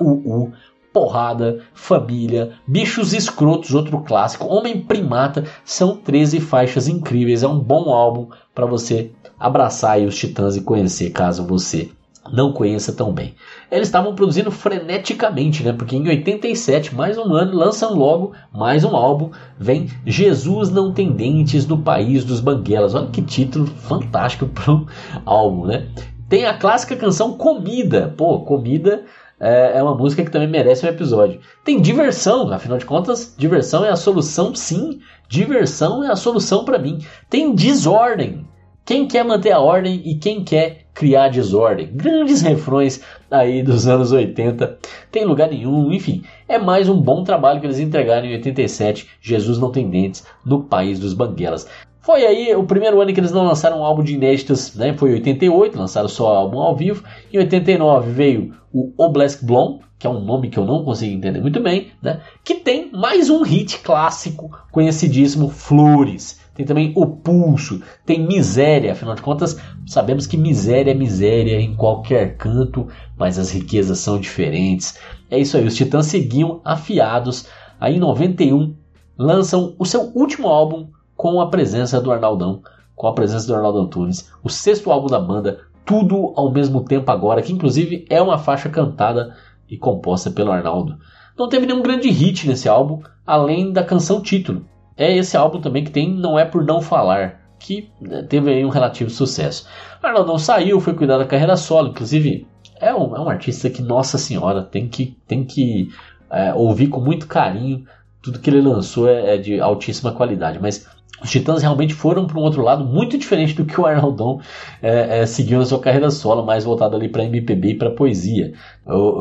Porrada, 0.92 1.62
Família, 1.74 2.52
Bichos 2.66 3.12
Escrotos, 3.12 3.74
outro 3.74 4.00
clássico, 4.00 4.46
Homem 4.46 4.80
Primata. 4.80 5.44
São 5.64 5.96
13 5.96 6.40
faixas 6.40 6.86
incríveis. 6.86 7.42
É 7.42 7.48
um 7.48 7.58
bom 7.58 7.92
álbum 7.92 8.28
para 8.54 8.66
você 8.66 9.10
abraçar 9.38 10.00
os 10.00 10.16
Titãs 10.16 10.56
e 10.56 10.62
conhecer, 10.62 11.10
caso 11.10 11.46
você 11.46 11.90
não 12.32 12.52
conheça 12.52 12.92
tão 12.92 13.12
bem. 13.12 13.34
Eles 13.70 13.88
estavam 13.88 14.14
produzindo 14.14 14.50
freneticamente, 14.50 15.62
né? 15.62 15.72
Porque 15.72 15.96
em 15.96 16.08
87, 16.08 16.94
mais 16.94 17.18
um 17.18 17.32
ano, 17.34 17.56
lançam 17.56 17.94
logo 17.94 18.32
mais 18.52 18.84
um 18.84 18.96
álbum. 18.96 19.30
Vem 19.58 19.88
Jesus 20.04 20.70
Não 20.70 20.92
Tem 20.92 21.12
Dentes 21.12 21.66
no 21.66 21.78
País 21.78 22.24
dos 22.24 22.40
Banguelas. 22.40 22.94
Olha 22.94 23.08
que 23.08 23.22
título 23.22 23.66
fantástico 23.66 24.46
para 24.46 24.72
um 24.72 24.86
álbum, 25.24 25.66
né? 25.66 25.88
Tem 26.28 26.44
a 26.44 26.58
clássica 26.58 26.96
canção 26.96 27.36
Comida. 27.36 28.12
Pô, 28.16 28.40
Comida 28.40 29.04
é, 29.38 29.78
é 29.78 29.82
uma 29.82 29.94
música 29.94 30.24
que 30.24 30.30
também 30.30 30.48
merece 30.48 30.84
um 30.86 30.88
episódio. 30.88 31.40
Tem 31.64 31.80
diversão, 31.80 32.52
afinal 32.52 32.78
de 32.78 32.86
contas, 32.86 33.34
diversão 33.36 33.84
é 33.84 33.90
a 33.90 33.96
solução, 33.96 34.54
sim. 34.54 35.00
Diversão 35.28 36.04
é 36.04 36.10
a 36.10 36.16
solução 36.16 36.64
para 36.64 36.78
mim. 36.78 36.98
Tem 37.28 37.54
desordem. 37.54 38.45
Quem 38.86 39.08
quer 39.08 39.24
manter 39.24 39.50
a 39.50 39.58
ordem 39.58 40.00
e 40.04 40.14
quem 40.14 40.44
quer 40.44 40.86
criar 40.94 41.28
desordem. 41.28 41.90
Grandes 41.92 42.40
refrões 42.40 43.02
aí 43.28 43.60
dos 43.60 43.88
anos 43.88 44.12
80, 44.12 44.78
tem 45.10 45.24
lugar 45.24 45.50
nenhum, 45.50 45.92
enfim, 45.92 46.22
é 46.48 46.56
mais 46.56 46.88
um 46.88 47.00
bom 47.00 47.24
trabalho 47.24 47.58
que 47.58 47.66
eles 47.66 47.80
entregaram 47.80 48.24
em 48.24 48.34
87, 48.34 49.08
Jesus 49.20 49.58
não 49.58 49.72
tem 49.72 49.90
dentes, 49.90 50.24
no 50.44 50.62
país 50.62 51.00
dos 51.00 51.14
banguelas. 51.14 51.66
Foi 51.98 52.24
aí 52.24 52.54
o 52.54 52.62
primeiro 52.62 53.00
ano 53.00 53.12
que 53.12 53.18
eles 53.18 53.32
não 53.32 53.42
lançaram 53.44 53.80
um 53.80 53.84
álbum 53.84 54.04
de 54.04 54.14
inéditas, 54.14 54.76
né? 54.76 54.94
Foi 54.96 55.12
88, 55.14 55.76
lançaram 55.76 56.08
só 56.08 56.28
álbum 56.28 56.60
ao 56.60 56.76
vivo. 56.76 57.02
Em 57.32 57.38
89 57.38 58.12
veio 58.12 58.54
o 58.72 58.92
Oblesk 58.96 59.44
Blom, 59.44 59.80
que 59.98 60.06
é 60.06 60.10
um 60.10 60.20
nome 60.24 60.48
que 60.48 60.60
eu 60.60 60.64
não 60.64 60.84
consigo 60.84 61.12
entender 61.12 61.40
muito 61.40 61.60
bem, 61.60 61.88
né? 62.00 62.20
Que 62.44 62.54
tem 62.54 62.92
mais 62.92 63.28
um 63.28 63.42
hit 63.42 63.80
clássico 63.80 64.56
conhecidíssimo, 64.70 65.48
Flores. 65.48 66.45
Tem 66.56 66.64
também 66.64 66.90
o 66.96 67.06
Pulso, 67.06 67.82
tem 68.06 68.26
Miséria, 68.26 68.92
afinal 68.92 69.14
de 69.14 69.20
contas, 69.20 69.60
sabemos 69.86 70.26
que 70.26 70.38
miséria 70.38 70.90
é 70.90 70.94
miséria 70.94 71.60
em 71.60 71.76
qualquer 71.76 72.38
canto, 72.38 72.88
mas 73.14 73.38
as 73.38 73.50
riquezas 73.50 73.98
são 73.98 74.18
diferentes. 74.18 74.98
É 75.30 75.38
isso 75.38 75.58
aí, 75.58 75.66
os 75.66 75.74
Titãs 75.74 76.06
seguiam 76.06 76.62
afiados. 76.64 77.46
Aí 77.78 77.96
em 77.96 78.00
91 78.00 78.74
lançam 79.18 79.74
o 79.78 79.84
seu 79.84 80.10
último 80.14 80.48
álbum, 80.48 80.88
com 81.14 81.42
a 81.42 81.50
presença 81.50 82.00
do 82.00 82.10
Arnaldão, 82.10 82.62
com 82.94 83.06
a 83.06 83.12
presença 83.12 83.46
do 83.46 83.54
Arnaldo 83.54 83.80
Antunes, 83.80 84.30
o 84.42 84.48
sexto 84.48 84.90
álbum 84.90 85.08
da 85.08 85.20
banda, 85.20 85.60
tudo 85.84 86.32
ao 86.36 86.50
mesmo 86.50 86.84
tempo 86.84 87.10
agora, 87.10 87.42
que 87.42 87.52
inclusive 87.52 88.06
é 88.08 88.20
uma 88.20 88.38
faixa 88.38 88.70
cantada 88.70 89.36
e 89.68 89.76
composta 89.76 90.30
pelo 90.30 90.52
Arnaldo. 90.52 90.96
Não 91.38 91.50
teve 91.50 91.66
nenhum 91.66 91.82
grande 91.82 92.08
hit 92.08 92.48
nesse 92.48 92.66
álbum, 92.66 93.02
além 93.26 93.74
da 93.74 93.84
canção 93.84 94.22
título. 94.22 94.64
É 94.96 95.14
esse 95.14 95.36
álbum 95.36 95.60
também 95.60 95.84
que 95.84 95.90
tem 95.90 96.10
Não 96.12 96.38
É 96.38 96.44
Por 96.44 96.64
Não 96.64 96.80
Falar, 96.80 97.40
que 97.58 97.90
né, 98.00 98.22
teve 98.22 98.50
aí 98.50 98.64
um 98.64 98.70
relativo 98.70 99.10
sucesso. 99.10 99.66
Arnaldão 100.02 100.38
saiu, 100.38 100.80
foi 100.80 100.94
cuidar 100.94 101.18
da 101.18 101.26
carreira 101.26 101.56
solo, 101.56 101.88
inclusive 101.88 102.46
é 102.80 102.94
um, 102.94 103.16
é 103.16 103.20
um 103.20 103.28
artista 103.28 103.70
que, 103.70 103.82
nossa 103.82 104.18
senhora, 104.18 104.62
tem 104.62 104.88
que, 104.88 105.16
tem 105.26 105.44
que 105.44 105.88
é, 106.30 106.52
ouvir 106.54 106.88
com 106.88 107.00
muito 107.00 107.26
carinho. 107.26 107.84
Tudo 108.22 108.38
que 108.38 108.50
ele 108.50 108.60
lançou 108.60 109.08
é, 109.08 109.34
é 109.34 109.38
de 109.38 109.60
altíssima 109.60 110.12
qualidade, 110.12 110.58
mas 110.60 110.86
os 111.26 111.30
Titãs 111.30 111.60
realmente 111.60 111.92
foram 111.92 112.24
para 112.24 112.38
um 112.38 112.42
outro 112.42 112.62
lado 112.62 112.84
muito 112.84 113.18
diferente 113.18 113.52
do 113.52 113.64
que 113.64 113.80
o 113.80 113.84
Arnaldão 113.84 114.40
é, 114.80 115.20
é, 115.20 115.26
seguiu 115.26 115.58
na 115.58 115.64
sua 115.64 115.80
carreira 115.80 116.08
solo, 116.08 116.46
mais 116.46 116.64
voltado 116.64 116.94
ali 116.94 117.08
para 117.08 117.24
MPB 117.24 117.70
e 117.70 117.74
para 117.74 117.90
poesia. 117.90 118.52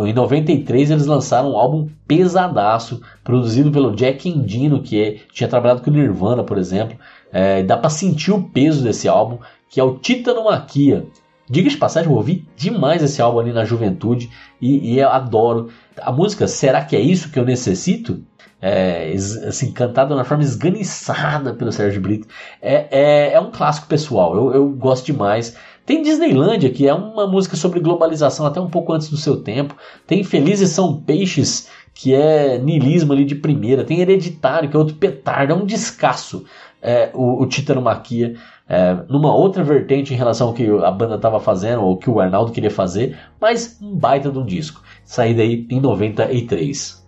Em 0.06 0.14
93 0.14 0.92
eles 0.92 1.08
lançaram 1.08 1.54
um 1.54 1.58
álbum 1.58 1.90
pesadaço, 2.08 3.02
produzido 3.24 3.72
pelo 3.72 3.96
Jack 3.96 4.30
Endino, 4.30 4.84
que 4.84 5.02
é, 5.02 5.18
tinha 5.34 5.50
trabalhado 5.50 5.82
com 5.82 5.90
o 5.90 5.94
Nirvana, 5.94 6.44
por 6.44 6.60
exemplo. 6.60 6.96
É, 7.34 7.64
dá 7.64 7.76
para 7.76 7.90
sentir 7.90 8.32
o 8.32 8.44
peso 8.44 8.84
desse 8.84 9.08
álbum, 9.08 9.40
que 9.68 9.80
é 9.80 9.84
o 9.84 9.98
Titanomaquia. 9.98 11.08
Diga 11.50 11.70
de 11.70 11.78
passagem, 11.78 12.10
eu 12.10 12.16
ouvi 12.16 12.48
demais 12.56 13.02
esse 13.02 13.22
álbum 13.22 13.40
ali 13.40 13.52
na 13.52 13.66
juventude 13.66 14.30
e, 14.62 14.94
e 14.94 15.00
eu 15.00 15.10
adoro. 15.10 15.70
A 16.00 16.12
música 16.12 16.48
Será 16.48 16.84
que 16.84 16.96
é 16.96 17.00
isso 17.00 17.32
que 17.32 17.40
eu 17.40 17.46
necessito? 17.46 18.24
É, 18.62 19.14
assim, 19.48 19.72
cantado 19.72 20.10
de 20.10 20.16
uma 20.16 20.24
forma 20.24 20.44
esganiçada 20.44 21.54
pelo 21.54 21.72
Sérgio 21.72 22.02
Brito. 22.02 22.28
É, 22.62 22.88
é, 22.90 23.34
é 23.34 23.40
um 23.40 23.52
clássico 23.52 23.88
pessoal, 23.88 24.36
eu, 24.36 24.54
eu 24.54 24.70
gosto 24.70 25.06
demais. 25.06 25.56
Tem 25.86 26.02
Disneylandia, 26.02 26.72
que 26.72 26.88
é 26.88 26.94
uma 26.94 27.28
música 27.28 27.56
sobre 27.56 27.80
globalização 27.80 28.46
até 28.46 28.60
um 28.60 28.70
pouco 28.70 28.92
antes 28.92 29.08
do 29.10 29.18
seu 29.18 29.38
tempo. 29.38 29.76
Tem 30.08 30.24
Felizes 30.24 30.72
São 30.72 31.00
Peixes, 31.00 31.70
que 31.94 32.14
é 32.14 32.58
nilismo 32.58 33.14
ali 33.14 33.24
de 33.24 33.36
primeira. 33.36 33.84
Tem 33.84 34.00
Hereditário, 34.00 34.68
que 34.68 34.76
é 34.76 34.80
outro 34.80 34.96
petardo, 34.96 35.54
é 35.54 35.56
um 35.56 35.66
descasso. 35.66 36.44
É, 36.82 37.12
o, 37.14 37.44
o 37.44 37.46
Titanomaquia, 37.48 38.36
é, 38.68 38.98
numa 39.08 39.34
outra 39.34 39.64
vertente 39.64 40.14
em 40.14 40.18
relação 40.18 40.48
ao 40.48 40.54
que 40.54 40.68
a 40.68 40.92
banda 40.92 41.16
estava 41.16 41.40
fazendo, 41.40 41.84
ou 41.84 41.98
que 41.98 42.10
o 42.10 42.20
Arnaldo 42.20 42.52
queria 42.52 42.72
fazer, 42.72 43.18
mas 43.40 43.80
um 43.82 43.96
baita 43.96 44.32
de 44.32 44.40
um 44.40 44.46
disco. 44.46 44.82
Saída 45.04 45.44
aí 45.44 45.68
em 45.70 45.80
93. 45.80 47.05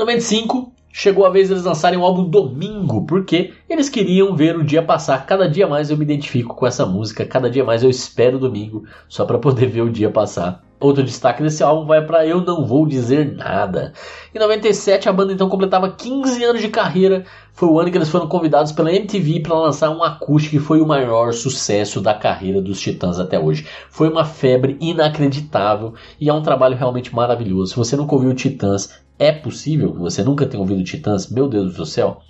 95 0.00 0.72
chegou 0.92 1.26
a 1.26 1.30
vez 1.30 1.48
deles 1.48 1.64
lançarem 1.64 1.98
o 1.98 2.02
álbum 2.02 2.24
Domingo, 2.24 3.04
porque 3.04 3.52
eles 3.68 3.90
queriam 3.90 4.34
ver 4.34 4.56
o 4.56 4.64
dia 4.64 4.82
passar. 4.82 5.26
Cada 5.26 5.48
dia 5.48 5.66
mais 5.66 5.90
eu 5.90 5.96
me 5.96 6.04
identifico 6.04 6.54
com 6.54 6.66
essa 6.66 6.86
música, 6.86 7.26
cada 7.26 7.50
dia 7.50 7.62
mais 7.62 7.82
eu 7.82 7.90
espero 7.90 8.38
domingo 8.38 8.84
só 9.08 9.24
para 9.26 9.38
poder 9.38 9.66
ver 9.68 9.82
o 9.82 9.90
dia 9.90 10.10
passar. 10.10 10.62
Outro 10.80 11.04
destaque 11.04 11.42
desse 11.42 11.62
álbum 11.62 11.84
vai 11.84 12.02
para 12.06 12.26
Eu 12.26 12.40
Não 12.40 12.64
Vou 12.64 12.86
Dizer 12.86 13.36
Nada. 13.36 13.92
Em 14.34 14.38
97 14.38 15.10
a 15.10 15.12
banda 15.12 15.34
então 15.34 15.50
completava 15.50 15.90
15 15.90 16.42
anos 16.42 16.62
de 16.62 16.68
carreira. 16.68 17.26
Foi 17.52 17.68
o 17.68 17.78
ano 17.78 17.90
que 17.90 17.98
eles 17.98 18.08
foram 18.08 18.26
convidados 18.26 18.72
pela 18.72 18.90
MTV 18.90 19.40
para 19.40 19.54
lançar 19.54 19.90
um 19.90 20.02
acústico 20.02 20.56
que 20.56 20.62
foi 20.62 20.80
o 20.80 20.86
maior 20.86 21.34
sucesso 21.34 22.00
da 22.00 22.14
carreira 22.14 22.62
dos 22.62 22.80
Titãs 22.80 23.20
até 23.20 23.38
hoje. 23.38 23.66
Foi 23.90 24.08
uma 24.08 24.24
febre 24.24 24.78
inacreditável 24.80 25.92
e 26.18 26.30
é 26.30 26.32
um 26.32 26.40
trabalho 26.40 26.78
realmente 26.78 27.14
maravilhoso. 27.14 27.72
Se 27.72 27.76
você 27.76 27.94
nunca 27.94 28.14
ouviu 28.14 28.32
Titãs, 28.32 28.88
é 29.20 29.30
possível 29.30 29.92
que 29.92 29.98
você 29.98 30.24
nunca 30.24 30.46
tenha 30.46 30.60
ouvido 30.60 30.82
Titãs, 30.82 31.30
meu 31.30 31.46
Deus 31.46 31.74
do 31.74 31.84
céu. 31.84 32.22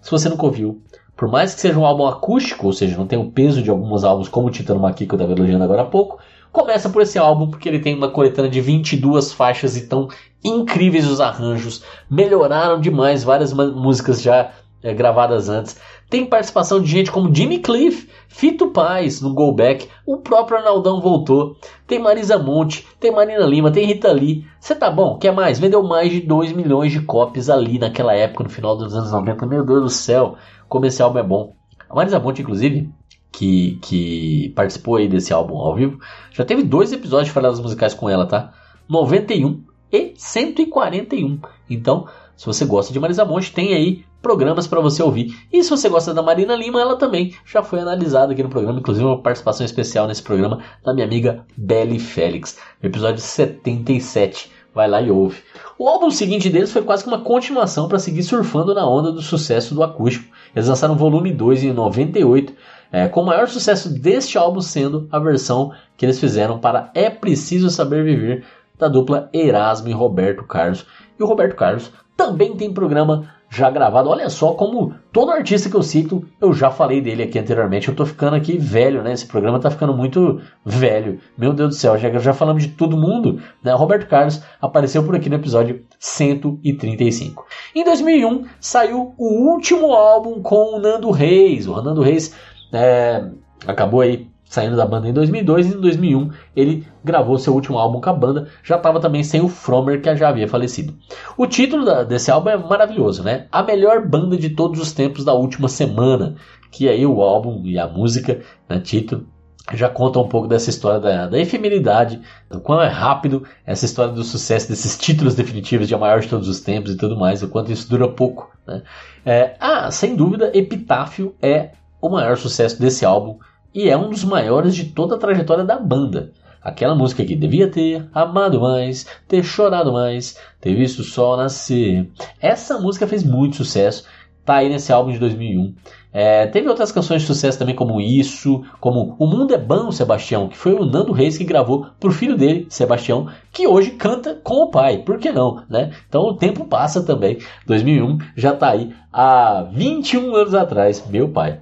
Se 0.00 0.08
você 0.12 0.28
nunca 0.28 0.46
ouviu, 0.46 0.80
por 1.16 1.28
mais 1.28 1.52
que 1.52 1.60
seja 1.60 1.76
um 1.76 1.84
álbum 1.84 2.06
acústico, 2.06 2.66
ou 2.66 2.72
seja, 2.72 2.96
não 2.96 3.06
tem 3.06 3.18
o 3.18 3.32
peso 3.32 3.60
de 3.60 3.68
alguns 3.68 4.04
álbuns 4.04 4.28
como 4.28 4.46
o 4.46 4.50
Titã 4.50 4.76
Maqui 4.76 5.06
que 5.06 5.12
eu 5.12 5.16
estava 5.16 5.32
elogiando 5.32 5.64
agora 5.64 5.82
há 5.82 5.86
pouco, 5.86 6.18
começa 6.52 6.88
por 6.88 7.02
esse 7.02 7.18
álbum 7.18 7.50
porque 7.50 7.68
ele 7.68 7.80
tem 7.80 7.96
uma 7.96 8.10
coletânea 8.10 8.48
de 8.50 8.60
22 8.60 9.32
faixas 9.32 9.76
e 9.76 9.88
tão 9.88 10.06
incríveis 10.44 11.10
os 11.10 11.20
arranjos, 11.20 11.82
melhoraram 12.08 12.80
demais 12.80 13.24
várias 13.24 13.52
músicas 13.52 14.22
já 14.22 14.52
é, 14.84 14.94
gravadas 14.94 15.48
antes. 15.48 15.76
Tem 16.08 16.24
participação 16.24 16.80
de 16.80 16.88
gente 16.88 17.10
como 17.10 17.34
Jimmy 17.34 17.58
Cliff, 17.58 18.08
Fito 18.28 18.68
Paz 18.68 19.20
no 19.20 19.34
Go 19.34 19.50
Back, 19.52 19.88
o 20.06 20.18
próprio 20.18 20.58
Arnaldão 20.58 21.00
voltou. 21.00 21.56
Tem 21.86 21.98
Marisa 21.98 22.38
Monte, 22.38 22.86
tem 23.00 23.10
Marina 23.10 23.44
Lima, 23.44 23.72
tem 23.72 23.86
Rita 23.86 24.12
Lee. 24.12 24.46
Você 24.60 24.74
tá 24.74 24.90
bom? 24.90 25.18
Quer 25.18 25.32
mais? 25.32 25.58
Vendeu 25.58 25.82
mais 25.82 26.12
de 26.12 26.20
2 26.20 26.52
milhões 26.52 26.92
de 26.92 27.00
cópias 27.00 27.50
ali 27.50 27.78
naquela 27.78 28.14
época, 28.14 28.44
no 28.44 28.50
final 28.50 28.76
dos 28.76 28.94
anos 28.94 29.10
90. 29.10 29.46
Meu 29.46 29.64
Deus 29.64 29.82
do 29.82 29.90
céu, 29.90 30.36
como 30.68 30.86
esse 30.86 31.02
álbum 31.02 31.18
é 31.18 31.22
bom. 31.24 31.54
A 31.88 31.94
Marisa 31.94 32.20
Monte, 32.20 32.42
inclusive, 32.42 32.88
que, 33.32 33.78
que 33.82 34.52
participou 34.54 34.96
aí 34.96 35.08
desse 35.08 35.32
álbum 35.32 35.56
ao 35.56 35.74
vivo, 35.74 35.98
já 36.32 36.44
teve 36.44 36.62
dois 36.62 36.92
episódios 36.92 37.28
de 37.28 37.34
faladas 37.34 37.60
musicais 37.60 37.94
com 37.94 38.08
ela, 38.08 38.26
tá? 38.26 38.52
91 38.88 39.62
e 39.92 40.14
141. 40.16 41.40
Então, 41.68 42.06
se 42.36 42.46
você 42.46 42.64
gosta 42.64 42.92
de 42.92 43.00
Marisa 43.00 43.24
Monte, 43.24 43.52
tem 43.52 43.74
aí 43.74 44.04
programas 44.26 44.66
para 44.66 44.80
você 44.80 45.00
ouvir. 45.04 45.38
E 45.52 45.62
se 45.62 45.70
você 45.70 45.88
gosta 45.88 46.12
da 46.12 46.20
Marina 46.20 46.56
Lima, 46.56 46.80
ela 46.80 46.96
também 46.96 47.32
já 47.44 47.62
foi 47.62 47.78
analisada 47.78 48.32
aqui 48.32 48.42
no 48.42 48.48
programa, 48.48 48.80
inclusive 48.80 49.06
uma 49.06 49.22
participação 49.22 49.64
especial 49.64 50.08
nesse 50.08 50.20
programa 50.20 50.58
da 50.84 50.92
minha 50.92 51.06
amiga 51.06 51.44
Belly 51.56 52.00
Félix, 52.00 52.58
episódio 52.82 53.20
77. 53.20 54.50
Vai 54.74 54.88
lá 54.88 55.00
e 55.00 55.12
ouve. 55.12 55.44
O 55.78 55.86
álbum 55.88 56.10
seguinte 56.10 56.50
deles 56.50 56.72
foi 56.72 56.82
quase 56.82 57.04
que 57.04 57.08
uma 57.08 57.20
continuação 57.20 57.86
para 57.86 58.00
seguir 58.00 58.24
surfando 58.24 58.74
na 58.74 58.84
onda 58.84 59.12
do 59.12 59.22
sucesso 59.22 59.76
do 59.76 59.84
acústico. 59.84 60.26
Eles 60.56 60.68
lançaram 60.68 60.94
o 60.94 60.98
volume 60.98 61.32
2 61.32 61.62
em 61.62 61.72
98, 61.72 62.52
é, 62.90 63.06
com 63.06 63.20
o 63.20 63.26
maior 63.26 63.46
sucesso 63.46 63.88
deste 63.88 64.36
álbum 64.36 64.60
sendo 64.60 65.06
a 65.12 65.20
versão 65.20 65.70
que 65.96 66.04
eles 66.04 66.18
fizeram 66.18 66.58
para 66.58 66.90
É 66.96 67.08
Preciso 67.08 67.70
Saber 67.70 68.02
Viver, 68.02 68.44
da 68.76 68.88
dupla 68.88 69.30
Erasmo 69.32 69.88
e 69.88 69.92
Roberto 69.92 70.42
Carlos. 70.42 70.84
E 71.16 71.22
o 71.22 71.26
Roberto 71.26 71.54
Carlos 71.54 71.92
também 72.16 72.56
tem 72.56 72.72
programa 72.72 73.35
já 73.48 73.70
gravado. 73.70 74.10
Olha 74.10 74.28
só 74.28 74.52
como 74.52 74.94
todo 75.12 75.30
artista 75.30 75.68
que 75.68 75.76
eu 75.76 75.82
cito, 75.82 76.24
eu 76.40 76.52
já 76.52 76.70
falei 76.70 77.00
dele 77.00 77.22
aqui 77.22 77.38
anteriormente. 77.38 77.88
Eu 77.88 77.94
tô 77.94 78.04
ficando 78.04 78.36
aqui 78.36 78.58
velho, 78.58 79.02
né? 79.02 79.12
Esse 79.12 79.26
programa 79.26 79.58
tá 79.58 79.70
ficando 79.70 79.94
muito 79.94 80.40
velho. 80.64 81.20
Meu 81.36 81.52
Deus 81.52 81.70
do 81.70 81.74
céu, 81.74 81.96
já, 81.96 82.10
já 82.18 82.32
falamos 82.32 82.62
de 82.64 82.70
todo 82.70 82.96
mundo, 82.96 83.40
né? 83.62 83.72
Roberto 83.72 84.08
Carlos 84.08 84.42
apareceu 84.60 85.02
por 85.04 85.14
aqui 85.14 85.28
no 85.28 85.36
episódio 85.36 85.84
135. 85.98 87.46
Em 87.74 87.84
2001 87.84 88.46
saiu 88.60 89.14
o 89.16 89.50
último 89.50 89.92
álbum 89.92 90.42
com 90.42 90.76
o 90.76 90.78
Nando 90.78 91.10
Reis. 91.10 91.66
O 91.66 91.80
Nando 91.80 92.02
Reis 92.02 92.34
é, 92.72 93.24
acabou 93.66 94.00
aí 94.00 94.28
saindo 94.48 94.76
da 94.76 94.86
banda 94.86 95.08
em 95.08 95.12
2002 95.12 95.66
e 95.66 95.74
em 95.76 95.80
2001 95.80 96.30
ele 96.54 96.86
gravou 97.04 97.38
seu 97.38 97.52
último 97.52 97.78
álbum 97.78 98.00
com 98.00 98.10
a 98.10 98.12
banda, 98.12 98.48
já 98.62 98.76
estava 98.76 99.00
também 99.00 99.22
sem 99.22 99.40
o 99.40 99.48
Fromer 99.48 100.00
que 100.00 100.16
já 100.16 100.28
havia 100.28 100.48
falecido. 100.48 100.94
O 101.36 101.46
título 101.46 101.84
da, 101.84 102.04
desse 102.04 102.30
álbum 102.30 102.50
é 102.50 102.56
maravilhoso, 102.56 103.22
né? 103.22 103.46
A 103.50 103.62
melhor 103.62 104.06
banda 104.06 104.36
de 104.36 104.50
todos 104.50 104.80
os 104.80 104.92
tempos 104.92 105.24
da 105.24 105.34
última 105.34 105.68
semana, 105.68 106.36
que 106.70 106.88
aí 106.88 107.04
o 107.04 107.20
álbum 107.22 107.62
e 107.64 107.78
a 107.78 107.86
música, 107.86 108.40
né, 108.68 108.78
título, 108.80 109.26
já 109.74 109.88
conta 109.88 110.20
um 110.20 110.28
pouco 110.28 110.46
dessa 110.46 110.70
história 110.70 111.00
da, 111.00 111.26
da 111.26 111.38
efemeridade, 111.38 112.20
do 112.48 112.60
quão 112.60 112.80
é 112.80 112.86
rápido 112.86 113.44
essa 113.64 113.84
história 113.84 114.12
do 114.12 114.22
sucesso 114.22 114.68
desses 114.68 114.96
títulos 114.96 115.34
definitivos 115.34 115.88
de 115.88 115.94
a 115.94 115.98
maior 115.98 116.20
de 116.20 116.28
todos 116.28 116.48
os 116.48 116.60
tempos 116.60 116.92
e 116.92 116.96
tudo 116.96 117.18
mais, 117.18 117.42
o 117.42 117.48
quanto 117.48 117.72
isso 117.72 117.88
dura 117.90 118.06
pouco. 118.06 118.56
Né? 118.66 118.82
É, 119.24 119.56
ah, 119.58 119.90
sem 119.90 120.14
dúvida, 120.14 120.56
Epitáfio 120.56 121.34
é 121.42 121.70
o 122.00 122.08
maior 122.08 122.36
sucesso 122.36 122.80
desse 122.80 123.04
álbum 123.04 123.38
e 123.76 123.90
é 123.90 123.96
um 123.96 124.08
dos 124.08 124.24
maiores 124.24 124.74
de 124.74 124.86
toda 124.86 125.16
a 125.16 125.18
trajetória 125.18 125.62
da 125.62 125.78
banda. 125.78 126.32
Aquela 126.62 126.94
música 126.94 127.22
que 127.22 127.36
devia 127.36 127.70
ter 127.70 128.08
amado 128.14 128.58
mais, 128.58 129.06
ter 129.28 129.44
chorado 129.44 129.92
mais, 129.92 130.38
ter 130.58 130.74
visto 130.74 131.00
o 131.00 131.04
sol 131.04 131.36
nascer. 131.36 132.10
Essa 132.40 132.80
música 132.80 133.06
fez 133.06 133.22
muito 133.22 133.56
sucesso, 133.56 134.04
tá 134.46 134.56
aí 134.56 134.70
nesse 134.70 134.90
álbum 134.94 135.12
de 135.12 135.18
2001. 135.18 135.74
É, 136.10 136.46
teve 136.46 136.66
outras 136.66 136.90
canções 136.90 137.20
de 137.20 137.28
sucesso 137.28 137.58
também, 137.58 137.74
como 137.74 138.00
Isso, 138.00 138.64
como 138.80 139.14
O 139.18 139.26
Mundo 139.26 139.54
é 139.54 139.58
Bom, 139.58 139.92
Sebastião, 139.92 140.48
que 140.48 140.56
foi 140.56 140.72
o 140.72 140.86
Nando 140.86 141.12
Reis 141.12 141.36
que 141.36 141.44
gravou 141.44 141.88
pro 142.00 142.10
filho 142.10 142.34
dele, 142.34 142.66
Sebastião, 142.70 143.28
que 143.52 143.66
hoje 143.66 143.90
canta 143.90 144.34
com 144.42 144.54
o 144.54 144.70
pai. 144.70 145.02
Por 145.04 145.18
que 145.18 145.30
não, 145.30 145.62
né? 145.68 145.92
Então 146.08 146.22
o 146.22 146.34
tempo 146.34 146.64
passa 146.64 147.02
também. 147.02 147.36
2001 147.66 148.16
já 148.34 148.54
tá 148.54 148.70
aí 148.70 148.94
há 149.12 149.68
21 149.70 150.34
anos 150.34 150.54
atrás, 150.54 151.06
meu 151.06 151.28
pai. 151.28 151.60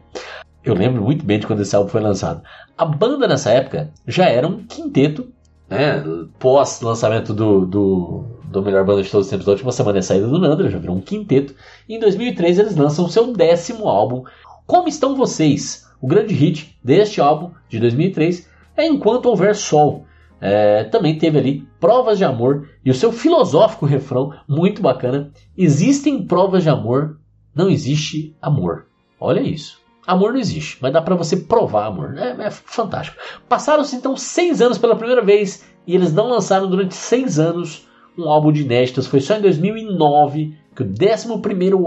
Eu 0.65 0.75
lembro 0.75 1.03
muito 1.03 1.25
bem 1.27 1.39
de 1.39 1.47
quando 1.47 1.61
esse 1.61 1.77
álbum 1.77 1.91
foi 1.91 2.01
lançado. 2.01 2.43
A 2.77 2.87
banda 2.87 3.29
nessa 3.29 3.51
época 3.51 3.93
já 4.07 4.25
era 4.25 4.49
um 4.49 4.65
quinteto, 4.65 5.29
né? 5.69 6.03
Pós 6.39 6.81
lançamento 6.81 7.35
do, 7.35 7.67
do, 7.67 8.25
do 8.45 8.63
melhor 8.63 8.85
banda 8.85 9.03
de 9.03 9.11
todos 9.11 9.27
os 9.27 9.31
tempos 9.31 9.45
da 9.45 9.53
última 9.53 9.73
semana 9.73 9.99
é 9.99 10.01
a 10.01 10.03
saída 10.03 10.27
do 10.27 10.39
Nando, 10.39 10.71
já 10.71 10.79
virou 10.79 10.97
um 10.97 11.03
quinteto. 11.03 11.55
E 11.87 11.95
em 11.95 12.01
2003 12.01 12.59
eles 12.59 12.77
lançam 12.77 13.09
seu 13.09 13.33
décimo 13.33 13.89
álbum, 13.89 14.25
Como 14.67 14.89
Estão 14.89 15.15
Vocês? 15.15 15.87
O 16.01 16.07
grande 16.07 16.33
hit 16.33 16.79
deste 16.83 17.21
álbum 17.21 17.51
de 17.69 17.79
2003 17.79 18.49
é 18.77 18.87
Enquanto 18.87 19.27
Houver 19.27 19.55
Sol. 19.55 20.07
É, 20.41 20.85
também 20.85 21.17
teve 21.17 21.39
ali 21.39 21.69
Provas 21.79 22.19
de 22.19 22.25
Amor 22.25 22.69
e 22.85 22.91
o 22.91 22.95
seu 22.95 23.13
filosófico 23.13 23.87
refrão 23.87 24.33
muito 24.49 24.81
bacana. 24.81 25.31
Existem 25.57 26.27
provas 26.27 26.63
de 26.63 26.71
amor, 26.71 27.19
não 27.55 27.69
existe 27.71 28.35
amor. 28.41 28.87
Olha 29.19 29.41
isso. 29.41 29.84
Amor 30.07 30.33
não 30.33 30.41
existe, 30.41 30.79
mas 30.81 30.93
dá 30.93 31.01
para 31.01 31.15
você 31.15 31.37
provar 31.37 31.87
amor. 31.87 32.17
É, 32.19 32.47
é 32.47 32.51
fantástico. 32.51 33.17
Passaram-se 33.49 33.97
então 33.97 34.17
seis 34.17 34.61
anos 34.61 34.79
pela 34.79 34.97
primeira 34.97 35.23
vez 35.23 35.65
e 35.87 35.95
eles 35.95 36.13
não 36.13 36.29
lançaram 36.29 36.69
durante 36.69 36.95
seis 36.95 37.39
anos 37.39 37.87
um 38.17 38.29
álbum 38.29 38.53
de 38.53 38.63
inéditas. 38.63 39.07
Foi 39.07 39.21
só 39.21 39.37
em 39.37 39.43
2009 39.43 40.57
que 40.75 40.83
o 40.83 40.87
11 40.87 41.29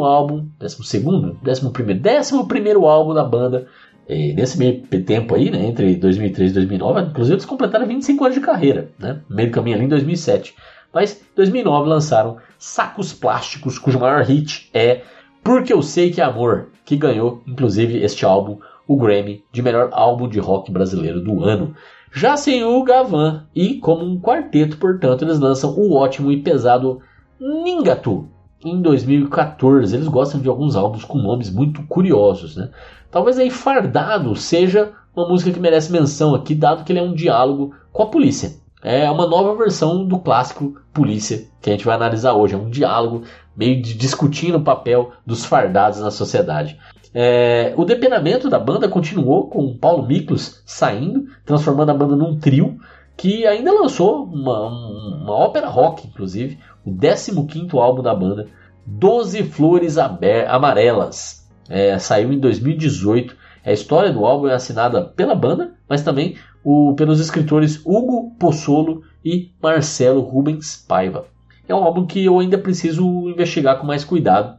álbum, 0.02 0.48
12, 0.60 0.78
11, 0.98 1.38
11 1.46 2.86
álbum 2.86 3.14
da 3.14 3.24
banda, 3.24 3.68
e 4.08 4.34
nesse 4.34 4.58
meio 4.58 4.82
tempo 5.04 5.36
aí, 5.36 5.52
né, 5.52 5.66
entre 5.66 5.96
2003 5.96 6.52
e 6.52 6.54
2009, 6.54 7.02
inclusive 7.02 7.36
eles 7.36 7.46
completaram 7.46 7.86
25 7.86 8.24
anos 8.24 8.36
de 8.36 8.42
carreira, 8.42 8.90
né, 8.98 9.20
meio 9.30 9.52
caminho 9.52 9.76
ali 9.76 9.86
em 9.86 9.90
2007. 9.90 10.56
Mas 10.94 11.22
em 11.22 11.36
2009 11.36 11.90
lançaram 11.90 12.38
Sacos 12.58 13.12
Plásticos, 13.12 13.78
cujo 13.78 14.00
maior 14.00 14.24
hit 14.24 14.70
é 14.74 15.02
Porque 15.48 15.72
Eu 15.72 15.82
Sei 15.82 16.12
Que 16.12 16.20
é 16.20 16.26
Amor, 16.26 16.72
que 16.84 16.98
ganhou, 16.98 17.42
inclusive, 17.48 18.04
este 18.04 18.26
álbum, 18.26 18.58
o 18.86 18.98
Grammy 18.98 19.46
de 19.50 19.62
melhor 19.62 19.88
álbum 19.94 20.28
de 20.28 20.42
rock 20.42 20.70
brasileiro 20.70 21.22
do 21.22 21.42
ano. 21.42 21.74
Já 22.12 22.36
sem 22.36 22.66
o 22.66 22.84
Gavan 22.84 23.46
e 23.56 23.76
como 23.76 24.04
um 24.04 24.20
quarteto, 24.20 24.76
portanto, 24.76 25.24
eles 25.24 25.40
lançam 25.40 25.74
o 25.74 25.94
ótimo 25.94 26.34
e 26.34 26.42
pesado 26.42 27.00
Ningatu 27.40 28.28
em 28.62 28.82
2014. 28.82 29.96
Eles 29.96 30.10
gostam 30.10 30.42
de 30.42 30.50
alguns 30.50 30.76
álbuns 30.76 31.06
com 31.06 31.18
nomes 31.18 31.50
muito 31.50 31.82
curiosos, 31.84 32.58
né? 32.58 32.70
Talvez 33.10 33.40
aí 33.40 33.50
Fardado 33.50 34.36
seja 34.36 34.92
uma 35.16 35.30
música 35.30 35.50
que 35.50 35.62
merece 35.62 35.94
menção 35.94 36.36
aqui, 36.36 36.54
dado 36.54 36.84
que 36.84 36.92
ele 36.92 37.00
é 37.00 37.04
um 37.04 37.14
diálogo 37.14 37.74
com 37.94 38.04
a 38.04 38.08
polícia. 38.08 38.52
É 38.84 39.10
uma 39.10 39.26
nova 39.26 39.56
versão 39.56 40.06
do 40.06 40.20
clássico 40.20 40.76
Polícia 40.94 41.48
que 41.62 41.70
a 41.70 41.74
gente 41.74 41.86
vai 41.86 41.96
analisar 41.96 42.34
hoje. 42.34 42.54
É 42.54 42.58
um 42.58 42.70
diálogo 42.70 43.24
meio 43.58 43.82
de 43.82 43.96
discutindo 43.96 44.60
o 44.60 44.63
papel 44.63 45.12
dos 45.26 45.43
fardados 45.43 46.00
na 46.00 46.12
sociedade. 46.12 46.78
É, 47.13 47.74
o 47.76 47.84
depenamento 47.84 48.50
da 48.50 48.60
banda 48.60 48.88
continuou 48.88 49.50
com 49.50 49.65
o 49.65 49.78
Paulo 49.78 50.06
Miklos 50.06 50.62
saindo, 50.65 51.26
transformando 51.43 51.89
a 51.89 51.96
banda 51.96 52.15
num 52.15 52.38
trio 52.38 52.78
que 53.17 53.48
ainda 53.48 53.74
lançou 53.74 54.26
uma, 54.26 54.67
uma 54.67 55.34
ópera 55.34 55.67
rock, 55.67 56.06
inclusive, 56.08 56.60
o 56.86 56.91
15 56.91 57.70
álbum 57.74 58.04
da 58.04 58.13
banda, 58.13 58.48
Doze 58.86 59.43
Flores 59.43 59.98
Amarelas. 59.98 61.50
É, 61.67 61.98
saiu 61.98 62.32
em 62.32 62.39
2018. 62.39 63.36
A 63.65 63.74
história 63.74 64.13
do 64.13 64.24
álbum 64.24 64.48
é 64.48 64.54
assinada 64.54 65.04
pela 65.04 65.36
banda, 65.36 65.74
mas 65.89 66.04
também 66.04 66.38
o, 66.63 66.93
pelos 66.96 67.20
escritores 67.20 67.82
Hugo 67.84 68.36
Pozzolo 68.39 69.02
e 69.26 69.52
Marcelo 69.62 70.22
Rubens 70.22 70.86
Paiva. 70.88 71.26
É 71.68 71.76
um 71.76 71.84
álbum 71.84 72.06
que 72.06 72.24
eu 72.24 72.40
ainda 72.40 72.58
preciso 72.58 73.30
investigar 73.30 73.78
com 73.78 73.86
mais 73.86 74.04
cuidado, 74.06 74.58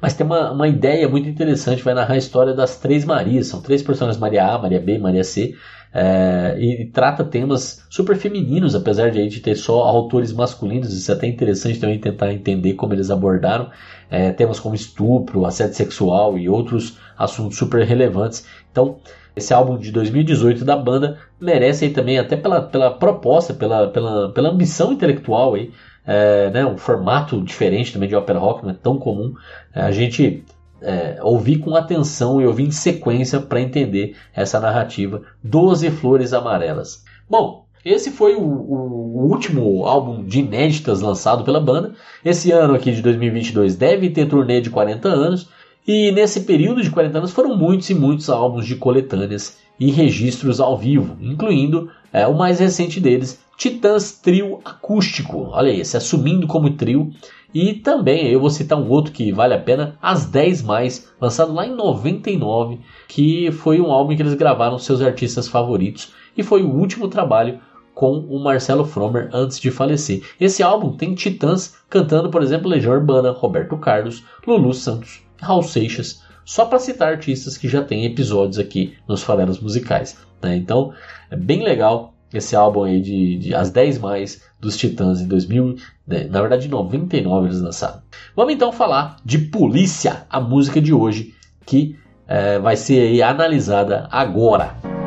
mas 0.00 0.14
tem 0.14 0.26
uma, 0.26 0.50
uma 0.50 0.66
ideia 0.66 1.08
muito 1.08 1.28
interessante, 1.28 1.82
vai 1.82 1.94
narrar 1.94 2.14
a 2.14 2.18
história 2.18 2.52
das 2.52 2.76
três 2.76 3.04
Marias. 3.04 3.46
São 3.46 3.62
três 3.62 3.82
personagens, 3.82 4.20
Maria 4.20 4.46
A, 4.46 4.58
Maria 4.58 4.80
B 4.80 4.98
Maria 4.98 5.22
C. 5.22 5.54
É, 5.94 6.56
e, 6.58 6.82
e, 6.82 6.86
trata 6.86 7.22
temas 7.22 7.86
super 7.90 8.16
femininos, 8.16 8.74
apesar 8.74 9.10
de 9.10 9.20
a 9.20 9.22
gente 9.22 9.40
ter 9.40 9.54
só 9.54 9.82
autores 9.82 10.32
masculinos. 10.32 10.92
Isso 10.92 11.12
é 11.12 11.14
até 11.14 11.26
interessante 11.26 11.78
também 11.78 12.00
tentar 12.00 12.32
entender 12.32 12.74
como 12.74 12.94
eles 12.94 13.10
abordaram 13.10 13.70
é, 14.10 14.32
temas 14.32 14.58
como 14.58 14.74
estupro, 14.74 15.44
assédio 15.44 15.74
sexual 15.74 16.36
e 16.36 16.48
outros 16.48 16.98
assuntos 17.16 17.56
super 17.58 17.84
relevantes. 17.86 18.44
Então, 18.72 18.98
esse 19.36 19.54
álbum 19.54 19.78
de 19.78 19.92
2018 19.92 20.64
da 20.64 20.76
banda 20.76 21.18
merece 21.40 21.84
aí 21.84 21.90
também, 21.90 22.18
até 22.18 22.36
pela, 22.36 22.60
pela 22.60 22.90
proposta, 22.90 23.54
pela, 23.54 23.88
pela, 23.88 24.32
pela 24.32 24.50
ambição 24.50 24.92
intelectual 24.92 25.54
aí, 25.54 25.70
é, 26.06 26.50
né, 26.50 26.66
um 26.66 26.76
formato 26.76 27.40
diferente 27.40 27.92
também 27.92 28.08
de 28.08 28.14
ópera 28.14 28.38
rock, 28.38 28.62
não 28.62 28.70
é 28.70 28.74
tão 28.74 28.98
comum. 28.98 29.34
É, 29.74 29.82
a 29.82 29.90
gente 29.90 30.44
é, 30.80 31.18
ouvir 31.22 31.58
com 31.58 31.74
atenção 31.74 32.40
e 32.40 32.46
ouvir 32.46 32.64
em 32.64 32.70
sequência 32.70 33.40
para 33.40 33.60
entender 33.60 34.16
essa 34.34 34.58
narrativa. 34.58 35.22
Doze 35.42 35.90
Flores 35.90 36.32
Amarelas. 36.32 37.04
Bom, 37.28 37.64
esse 37.84 38.10
foi 38.10 38.34
o, 38.34 38.42
o, 38.42 39.28
último 39.28 39.84
álbum 39.86 40.24
de 40.24 40.40
inéditas 40.40 41.00
lançado 41.00 41.44
pela 41.44 41.60
banda. 41.60 41.94
Esse 42.24 42.52
ano 42.52 42.74
aqui 42.74 42.92
de 42.92 43.02
2022 43.02 43.76
deve 43.76 44.10
ter 44.10 44.26
turnê 44.26 44.60
de 44.60 44.70
40 44.70 45.08
anos. 45.08 45.48
E 45.86 46.12
nesse 46.12 46.42
período 46.42 46.80
de 46.80 46.90
40 46.90 47.18
anos 47.18 47.32
foram 47.32 47.56
muitos 47.56 47.90
e 47.90 47.94
muitos 47.94 48.30
álbuns 48.30 48.66
de 48.66 48.76
coletâneas 48.76 49.58
e 49.82 49.90
registros 49.90 50.60
ao 50.60 50.78
vivo, 50.78 51.16
incluindo 51.20 51.90
é, 52.12 52.24
o 52.24 52.38
mais 52.38 52.60
recente 52.60 53.00
deles, 53.00 53.42
Titãs 53.56 54.12
Trio 54.12 54.60
Acústico. 54.64 55.48
Olha 55.50 55.72
aí, 55.72 55.84
se 55.84 55.96
assumindo 55.96 56.46
como 56.46 56.70
trio. 56.70 57.10
E 57.52 57.74
também 57.74 58.28
eu 58.28 58.38
vou 58.38 58.48
citar 58.48 58.78
um 58.78 58.88
outro 58.88 59.12
que 59.12 59.32
vale 59.32 59.54
a 59.54 59.58
pena, 59.58 59.98
As 60.00 60.24
10 60.24 60.62
Mais, 60.62 61.10
lançado 61.20 61.52
lá 61.52 61.66
em 61.66 61.74
99, 61.74 62.78
que 63.08 63.50
foi 63.50 63.80
um 63.80 63.90
álbum 63.90 64.14
que 64.14 64.22
eles 64.22 64.34
gravaram 64.34 64.78
seus 64.78 65.02
artistas 65.02 65.48
favoritos 65.48 66.12
e 66.36 66.44
foi 66.44 66.62
o 66.62 66.70
último 66.70 67.08
trabalho 67.08 67.58
com 67.92 68.20
o 68.20 68.38
Marcelo 68.38 68.84
Fromer 68.84 69.30
antes 69.32 69.58
de 69.58 69.72
falecer. 69.72 70.22
Esse 70.40 70.62
álbum 70.62 70.92
tem 70.92 71.12
titãs 71.12 71.74
cantando, 71.90 72.30
por 72.30 72.40
exemplo, 72.40 72.70
Legião 72.70 72.94
Urbana, 72.94 73.32
Roberto 73.32 73.76
Carlos, 73.76 74.22
Lulu 74.46 74.72
Santos, 74.72 75.22
Raul 75.40 75.64
Seixas, 75.64 76.21
só 76.44 76.64
para 76.64 76.78
citar 76.78 77.12
artistas 77.12 77.56
que 77.56 77.68
já 77.68 77.82
têm 77.82 78.04
episódios 78.04 78.58
aqui 78.58 78.94
nos 79.08 79.22
farelos 79.22 79.60
musicais. 79.60 80.16
Né? 80.42 80.56
Então 80.56 80.92
é 81.30 81.36
bem 81.36 81.62
legal 81.62 82.14
esse 82.32 82.56
álbum 82.56 82.84
aí 82.84 83.00
de, 83.00 83.38
de 83.38 83.54
As 83.54 83.70
10 83.70 83.98
Mais 83.98 84.42
dos 84.58 84.76
Titãs 84.76 85.20
em 85.20 85.28
2000, 85.28 85.76
né? 86.06 86.24
na 86.24 86.40
verdade 86.40 86.66
em 86.66 86.70
99 86.70 87.46
eles 87.46 87.60
lançaram. 87.60 88.02
Vamos 88.34 88.54
então 88.54 88.72
falar 88.72 89.16
de 89.24 89.38
Polícia, 89.38 90.26
a 90.30 90.40
música 90.40 90.80
de 90.80 90.92
hoje 90.94 91.34
que 91.66 91.96
é, 92.26 92.58
vai 92.58 92.76
ser 92.76 93.22
analisada 93.22 94.08
agora. 94.10 95.01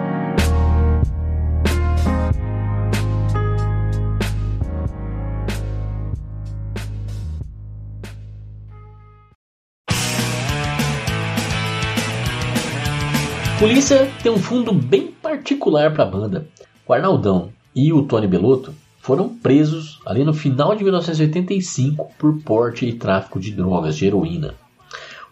Polícia 13.66 14.08
tem 14.22 14.32
um 14.32 14.38
fundo 14.38 14.72
bem 14.72 15.08
particular 15.08 15.92
para 15.92 16.04
a 16.04 16.08
banda. 16.08 16.48
O 16.88 16.94
Arnaldão 16.94 17.50
e 17.76 17.92
o 17.92 18.04
Tony 18.04 18.28
Belotto 18.28 18.76
foram 19.00 19.28
presos 19.28 20.00
ali 20.06 20.24
no 20.24 20.36
final 20.36 20.76
de 20.76 20.84
1985 20.84 22.12
por 22.16 22.44
porte 22.44 22.86
e 22.86 22.94
tráfico 22.94 23.40
de 23.40 23.52
drogas, 23.52 23.98
de 23.98 24.06
heroína. 24.06 24.54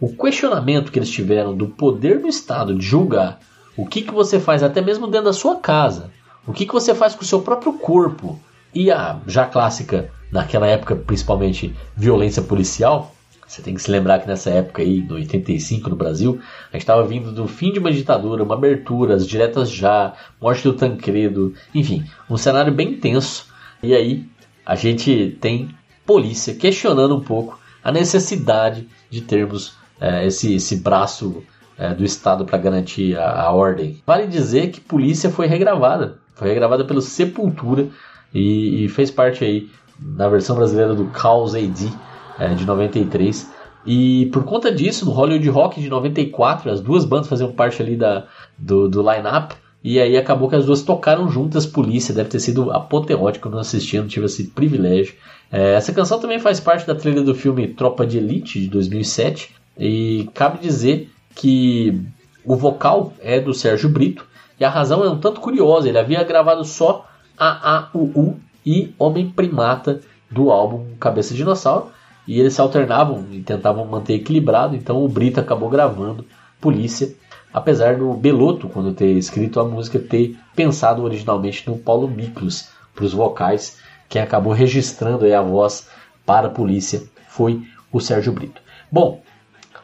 O 0.02 0.15
questionamento 0.15 0.91
que 0.91 0.98
eles 0.98 1.12
tiveram 1.12 1.56
do 1.56 1.67
poder 1.67 2.19
do 2.19 2.28
Estado 2.28 2.74
de 2.74 2.84
julgar 2.84 3.39
o 3.78 3.86
que, 3.86 4.02
que 4.02 4.12
você 4.12 4.39
faz 4.39 4.63
até 4.63 4.82
mesmo 4.82 5.06
dentro 5.06 5.26
da 5.26 5.34
sua 5.34 5.58
casa, 5.58 6.10
o 6.48 6.52
que, 6.52 6.65
que 6.65 6.74
você 6.74 6.96
faz 6.96 7.13
com 7.13 7.22
o 7.22 7.28
seu 7.28 7.39
próprio 7.43 7.74
corpo 7.74 8.39
e 8.74 8.89
a 8.89 9.19
já 9.28 9.46
clássica, 9.46 10.10
naquela 10.32 10.65
época 10.65 10.96
principalmente, 10.96 11.76
violência 11.96 12.41
policial, 12.41 13.13
você 13.54 13.62
tem 13.62 13.76
que 13.76 13.82
se 13.84 13.92
lembrar 13.92 14.18
que 14.18 14.28
nessa 14.28 14.50
época 14.50 14.82
aí, 14.82 15.02
no 15.02 15.13
85 15.13 15.88
no 15.88 15.96
Brasil, 15.96 16.39
a 16.72 16.76
gente 16.76 16.82
estava 16.82 17.06
vindo 17.06 17.32
do 17.32 17.48
fim 17.48 17.72
de 17.72 17.78
uma 17.78 17.92
ditadura, 17.92 18.44
uma 18.44 18.56
abertura, 18.56 19.13
as 19.13 19.28
diretas 19.28 19.70
já, 19.70 20.13
morte 20.42 20.63
do 20.63 20.74
Tancredo, 20.74 21.54
enfim, 21.74 22.04
um 22.28 22.36
cenário 22.36 22.74
bem 22.74 22.96
tenso. 22.98 23.46
E 23.84 23.94
aí 23.94 24.26
a 24.66 24.74
gente 24.74 25.38
tem 25.39 25.70
polícia 26.04 26.56
questionando 26.56 27.16
um 27.16 27.22
pouco 27.22 27.60
a 27.84 27.92
necessidade 27.92 28.88
de 29.08 29.22
termos 29.22 29.76
é, 30.02 30.26
esse, 30.26 30.56
esse 30.56 30.78
braço 30.78 31.44
é, 31.78 31.94
do 31.94 32.04
Estado 32.04 32.46
para 32.46 32.58
garantir 32.58 33.16
a, 33.16 33.44
a, 33.44 33.52
ordem. 33.52 34.02
Vale 34.04 34.26
dizer 34.26 34.72
que 34.72 34.82
polícia 34.82 35.30
foi 35.30 35.46
regravada, 35.46 36.18
foi 36.34 36.48
regravada 36.48 36.86
pelo 36.86 37.02
Sepultura 37.02 37.88
e, 38.34 38.86
e 38.86 38.89
fez 38.89 39.12
parte 39.12 39.46
aí 39.46 39.70
na 40.00 40.28
versão 40.28 40.56
brasileira 40.56 40.96
do 40.96 41.06
Caos 41.06 41.54
AD 41.54 41.94
é, 42.39 42.54
de 42.54 42.65
93. 42.65 43.52
E 43.86 44.28
por 44.28 44.43
conta 44.43 44.72
disso, 44.72 45.06
no 45.06 45.12
Hollywood 45.12 45.50
Rock 45.50 45.82
de 45.82 45.89
94, 45.89 46.72
as 46.72 46.80
duas 46.80 47.04
bandas 47.04 47.28
faziam 47.28 47.52
parte 47.52 47.82
ali 47.82 47.96
da, 47.96 48.26
do, 48.58 48.88
do 48.88 49.02
line-up. 49.02 49.56
E 49.84 50.00
aí 50.00 50.15
acabou 50.15 50.50
que 50.50 50.56
as 50.56 50.65
duas 50.65 50.82
tocaram 50.82 51.28
juntas 51.28 51.65
Polícia. 51.65 52.13
Deve 52.13 52.30
ter 52.30 52.39
sido 52.39 52.72
apoteótico, 52.72 53.50
não 53.50 53.60
assisti, 53.60 53.98
não 53.98 54.08
tive 54.08 54.26
esse 54.26 54.46
privilégio. 54.46 55.15
É, 55.52 55.74
essa 55.74 55.91
canção 55.91 56.19
também 56.19 56.39
faz 56.39 56.60
parte 56.60 56.88
da 56.88 56.96
trilha 56.96 57.22
do 57.22 57.36
filme 57.36 57.67
Tropa 57.67 58.08
de 58.08 58.17
Elite 58.17 58.62
de 58.62 58.67
2007. 58.67 59.54
E 59.78 60.30
cabe 60.34 60.60
dizer 60.60 61.12
que 61.36 62.02
o 62.46 62.56
vocal 62.56 63.13
é 63.19 63.39
do 63.39 63.54
Sérgio 63.54 63.89
Brito. 63.89 64.26
E 64.58 64.63
a 64.63 64.69
razão 64.69 65.04
é 65.04 65.10
um 65.10 65.19
tanto 65.19 65.41
curiosa. 65.41 65.89
Ele 65.89 66.00
havia 66.00 66.24
gravado 66.24 66.63
só 66.63 67.06
a 67.38 67.78
A, 67.78 67.89
U, 67.93 68.12
U 68.15 68.39
e 68.65 68.93
Homem 68.98 69.30
Primata 69.30 70.00
do 70.32 70.52
álbum 70.52 70.86
Cabeça 71.00 71.32
de 71.32 71.38
Dinossauro. 71.38 71.88
E 72.28 72.40
eles 72.40 72.54
se 72.54 72.62
alternavam 72.62 73.26
e 73.32 73.42
tentavam 73.42 73.86
manter 73.86 74.16
equilibrado. 74.16 74.76
Então 74.76 75.04
o 75.04 75.08
Brito 75.08 75.40
acabou 75.40 75.70
gravando 75.70 76.26
Polícia. 76.60 77.14
Apesar 77.54 77.98
do 77.98 78.14
Beloto, 78.14 78.68
quando 78.68 78.94
ter 78.94 79.16
escrito 79.16 79.60
a 79.60 79.64
música, 79.64 80.00
ter 80.00 80.36
pensado 80.56 81.04
originalmente 81.04 81.70
no 81.70 81.78
Paulo 81.78 82.08
Miklos 82.08 82.70
para 82.96 83.06
os 83.06 83.14
vocais. 83.14 83.78
Quem 84.10 84.22
acabou 84.22 84.54
registrando 84.54 85.32
a 85.34 85.42
voz 85.42 85.88
para 86.26 86.50
polícia 86.50 87.04
foi 87.28 87.62
o 87.92 88.00
Sérgio 88.00 88.32
Brito. 88.32 88.62
Bom, 88.92 89.22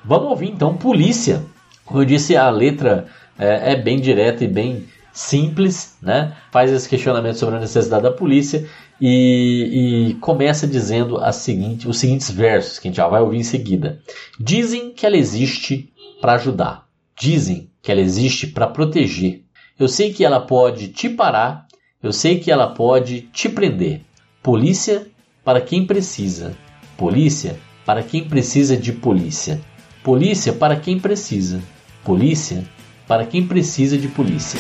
vamos 0.04 0.30
ouvir 0.30 0.50
então 0.50 0.78
Polícia. 0.78 1.44
Como 1.86 2.02
eu 2.02 2.06
disse, 2.06 2.36
a 2.36 2.50
letra 2.50 3.08
é, 3.38 3.74
é 3.74 3.76
bem 3.76 4.00
direta 4.00 4.44
e 4.44 4.48
bem 4.48 4.86
simples, 5.20 5.98
né? 6.02 6.34
Faz 6.50 6.72
esse 6.72 6.88
questionamento 6.88 7.38
sobre 7.38 7.58
a 7.58 7.60
necessidade 7.60 8.04
da 8.04 8.12
polícia 8.12 8.66
e, 9.02 10.12
e, 10.12 10.14
começa 10.16 10.66
dizendo 10.66 11.18
a 11.18 11.34
seguinte, 11.34 11.90
os 11.90 11.98
seguintes 11.98 12.32
versos 12.32 12.80
que 12.80 12.88
a 12.88 12.90
gente 12.90 12.98
já 12.98 13.08
vai 13.08 13.22
ouvir 13.22 13.38
em 13.38 13.44
seguida. 13.44 14.00
Dizem 14.40 14.92
que 14.94 15.06
ela 15.06 15.18
existe 15.18 15.92
para 16.22 16.36
ajudar. 16.36 16.88
Dizem 17.20 17.70
que 17.82 17.92
ela 17.92 18.00
existe 18.00 18.48
para 18.48 18.68
proteger. 18.68 19.44
Eu 19.78 19.90
sei 19.90 20.14
que 20.14 20.24
ela 20.24 20.40
pode 20.40 20.88
te 20.88 21.10
parar. 21.10 21.68
Eu 22.02 22.14
sei 22.14 22.40
que 22.40 22.50
ela 22.50 22.68
pode 22.68 23.24
te 23.34 23.50
prender. 23.50 24.02
Polícia 24.42 25.06
para 25.44 25.60
quem 25.60 25.86
precisa. 25.86 26.56
Polícia 26.98 27.60
para 27.86 28.02
quem 28.02 28.24
precisa 28.24 28.78
de 28.78 28.94
polícia. 28.94 29.60
Polícia 30.02 30.54
para 30.54 30.78
quem 30.78 30.98
precisa. 30.98 31.62
Polícia 32.06 32.64
para 33.06 33.26
quem 33.26 33.46
precisa 33.46 33.98
de 33.98 34.08
polícia. 34.08 34.60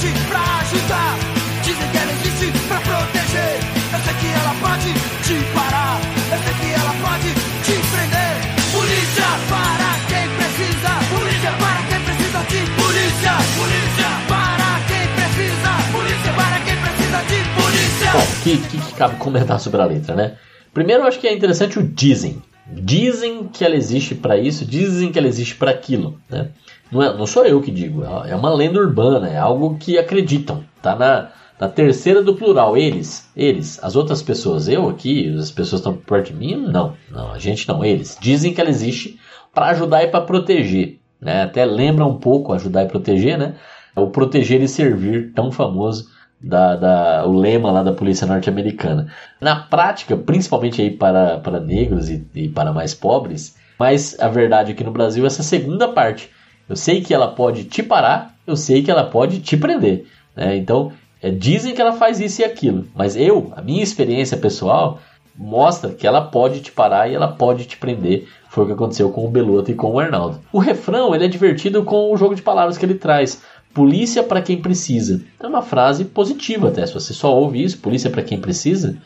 Existe 0.00 0.28
pra 0.28 0.40
ajudar. 0.40 1.18
Dizem 1.62 1.90
que 1.90 1.98
ela 1.98 2.12
existe 2.12 2.46
pra 2.68 2.80
proteger. 2.80 3.60
Eu 3.92 4.00
sei 4.00 4.14
que 4.14 4.26
ela 4.32 4.54
pode 4.64 4.94
te 5.28 5.36
parar. 5.52 6.00
Eu 6.32 6.38
sei 6.40 6.54
que 6.56 6.72
ela 6.72 6.94
pode 7.04 7.28
te 7.64 7.74
prender. 7.92 8.32
Polícia 8.72 9.28
para 9.52 9.90
quem 10.08 10.24
precisa. 10.40 10.90
Polícia 11.12 11.52
para 11.52 11.80
quem 11.84 12.00
precisa 12.00 12.40
de 12.48 12.60
polícia. 12.80 13.32
Polícia 13.60 14.10
para 14.26 14.70
quem 14.88 15.04
precisa. 15.20 15.70
Polícia 15.92 16.32
para 16.32 16.58
quem 16.64 16.76
precisa 16.80 17.18
de 17.28 17.38
polícia. 17.60 18.10
O 18.16 18.42
que, 18.42 18.56
que, 18.56 18.78
que 18.78 18.94
cabe 18.94 19.16
comentar 19.16 19.60
sobre 19.60 19.82
a 19.82 19.84
letra, 19.84 20.16
né? 20.16 20.38
Primeiro, 20.72 21.02
eu 21.02 21.08
acho 21.08 21.20
que 21.20 21.28
é 21.28 21.34
interessante 21.34 21.78
o 21.78 21.82
dizem. 21.82 22.42
Dizem 22.72 23.48
que 23.48 23.62
ela 23.66 23.76
existe 23.76 24.14
para 24.14 24.38
isso, 24.38 24.64
dizem 24.64 25.12
que 25.12 25.18
ela 25.18 25.28
existe 25.28 25.56
para 25.56 25.70
aquilo, 25.70 26.18
né? 26.30 26.52
Não, 26.90 27.02
é, 27.02 27.16
não 27.16 27.26
sou 27.26 27.44
eu 27.44 27.60
que 27.60 27.70
digo, 27.70 28.02
é 28.26 28.34
uma 28.34 28.52
lenda 28.52 28.80
urbana, 28.80 29.28
é 29.28 29.38
algo 29.38 29.76
que 29.78 29.98
acreditam. 29.98 30.64
Tá 30.82 30.96
na, 30.96 31.30
na 31.60 31.68
terceira 31.68 32.22
do 32.22 32.34
plural, 32.34 32.76
eles, 32.76 33.30
eles, 33.36 33.78
as 33.82 33.94
outras 33.94 34.22
pessoas. 34.22 34.68
Eu 34.68 34.88
aqui, 34.88 35.32
as 35.36 35.50
pessoas 35.50 35.80
estão 35.80 35.96
perto 35.96 36.28
de 36.28 36.34
mim? 36.34 36.56
Não, 36.56 36.94
não, 37.10 37.32
a 37.32 37.38
gente 37.38 37.68
não, 37.68 37.84
eles. 37.84 38.16
Dizem 38.20 38.52
que 38.52 38.60
ela 38.60 38.70
existe 38.70 39.18
para 39.52 39.66
ajudar 39.66 40.02
e 40.02 40.08
para 40.08 40.22
proteger. 40.22 40.98
Né? 41.20 41.42
Até 41.42 41.64
lembra 41.64 42.06
um 42.06 42.16
pouco 42.16 42.52
ajudar 42.52 42.84
e 42.84 42.88
proteger, 42.88 43.38
né? 43.38 43.56
O 43.94 44.06
proteger 44.06 44.62
e 44.62 44.68
servir, 44.68 45.32
tão 45.34 45.52
famoso 45.52 46.08
da, 46.40 46.76
da, 46.76 47.26
o 47.26 47.32
lema 47.32 47.70
lá 47.70 47.82
da 47.82 47.92
polícia 47.92 48.26
norte-americana. 48.26 49.12
Na 49.40 49.56
prática, 49.56 50.16
principalmente 50.16 50.80
aí 50.80 50.90
para, 50.90 51.38
para 51.38 51.60
negros 51.60 52.08
e, 52.08 52.26
e, 52.34 52.48
para 52.48 52.72
mais 52.72 52.94
pobres, 52.94 53.56
mas 53.78 54.18
a 54.18 54.28
verdade 54.28 54.72
aqui 54.72 54.82
no 54.82 54.92
Brasil 54.92 55.24
é 55.24 55.26
essa 55.26 55.42
segunda 55.42 55.88
parte. 55.88 56.30
Eu 56.70 56.76
sei 56.76 57.00
que 57.00 57.12
ela 57.12 57.26
pode 57.26 57.64
te 57.64 57.82
parar, 57.82 58.32
eu 58.46 58.54
sei 58.54 58.80
que 58.80 58.92
ela 58.92 59.02
pode 59.02 59.40
te 59.40 59.56
prender. 59.56 60.06
Né? 60.36 60.56
Então, 60.56 60.92
é, 61.20 61.28
dizem 61.28 61.74
que 61.74 61.80
ela 61.80 61.94
faz 61.94 62.20
isso 62.20 62.42
e 62.42 62.44
aquilo, 62.44 62.86
mas 62.94 63.16
eu, 63.16 63.52
a 63.56 63.60
minha 63.60 63.82
experiência 63.82 64.36
pessoal, 64.36 65.00
mostra 65.36 65.90
que 65.90 66.06
ela 66.06 66.20
pode 66.20 66.60
te 66.60 66.70
parar 66.70 67.10
e 67.10 67.14
ela 67.16 67.26
pode 67.26 67.64
te 67.64 67.76
prender. 67.76 68.28
Foi 68.48 68.62
o 68.62 68.66
que 68.68 68.72
aconteceu 68.72 69.10
com 69.10 69.26
o 69.26 69.30
Beloto 69.30 69.72
e 69.72 69.74
com 69.74 69.90
o 69.90 69.98
Arnaldo. 69.98 70.38
O 70.52 70.60
refrão 70.60 71.12
ele 71.12 71.24
é 71.24 71.28
divertido 71.28 71.82
com 71.82 72.12
o 72.12 72.16
jogo 72.16 72.36
de 72.36 72.42
palavras 72.42 72.78
que 72.78 72.86
ele 72.86 72.94
traz. 72.94 73.42
Polícia 73.74 74.22
para 74.22 74.40
quem 74.40 74.62
precisa. 74.62 75.20
É 75.40 75.48
uma 75.48 75.62
frase 75.62 76.04
positiva 76.04 76.68
até. 76.68 76.86
Se 76.86 76.94
você 76.94 77.12
só 77.12 77.34
ouve 77.34 77.64
isso, 77.64 77.78
polícia 77.78 78.10
para 78.10 78.22
quem 78.22 78.40
precisa, 78.40 78.96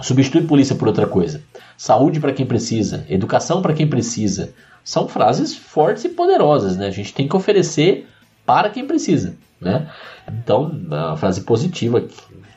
substitui 0.00 0.46
polícia 0.46 0.74
por 0.74 0.88
outra 0.88 1.06
coisa. 1.06 1.42
Saúde 1.76 2.20
para 2.20 2.32
quem 2.32 2.46
precisa, 2.46 3.04
educação 3.06 3.60
para 3.60 3.74
quem 3.74 3.86
precisa, 3.86 4.54
são 4.84 5.08
frases 5.08 5.54
fortes 5.54 6.04
e 6.04 6.08
poderosas, 6.08 6.76
né? 6.76 6.86
A 6.86 6.90
gente 6.90 7.14
tem 7.14 7.28
que 7.28 7.36
oferecer 7.36 8.06
para 8.44 8.70
quem 8.70 8.86
precisa, 8.86 9.36
né? 9.60 9.90
Então, 10.28 10.64
uma 10.64 11.16
frase 11.16 11.42
positiva, 11.42 12.04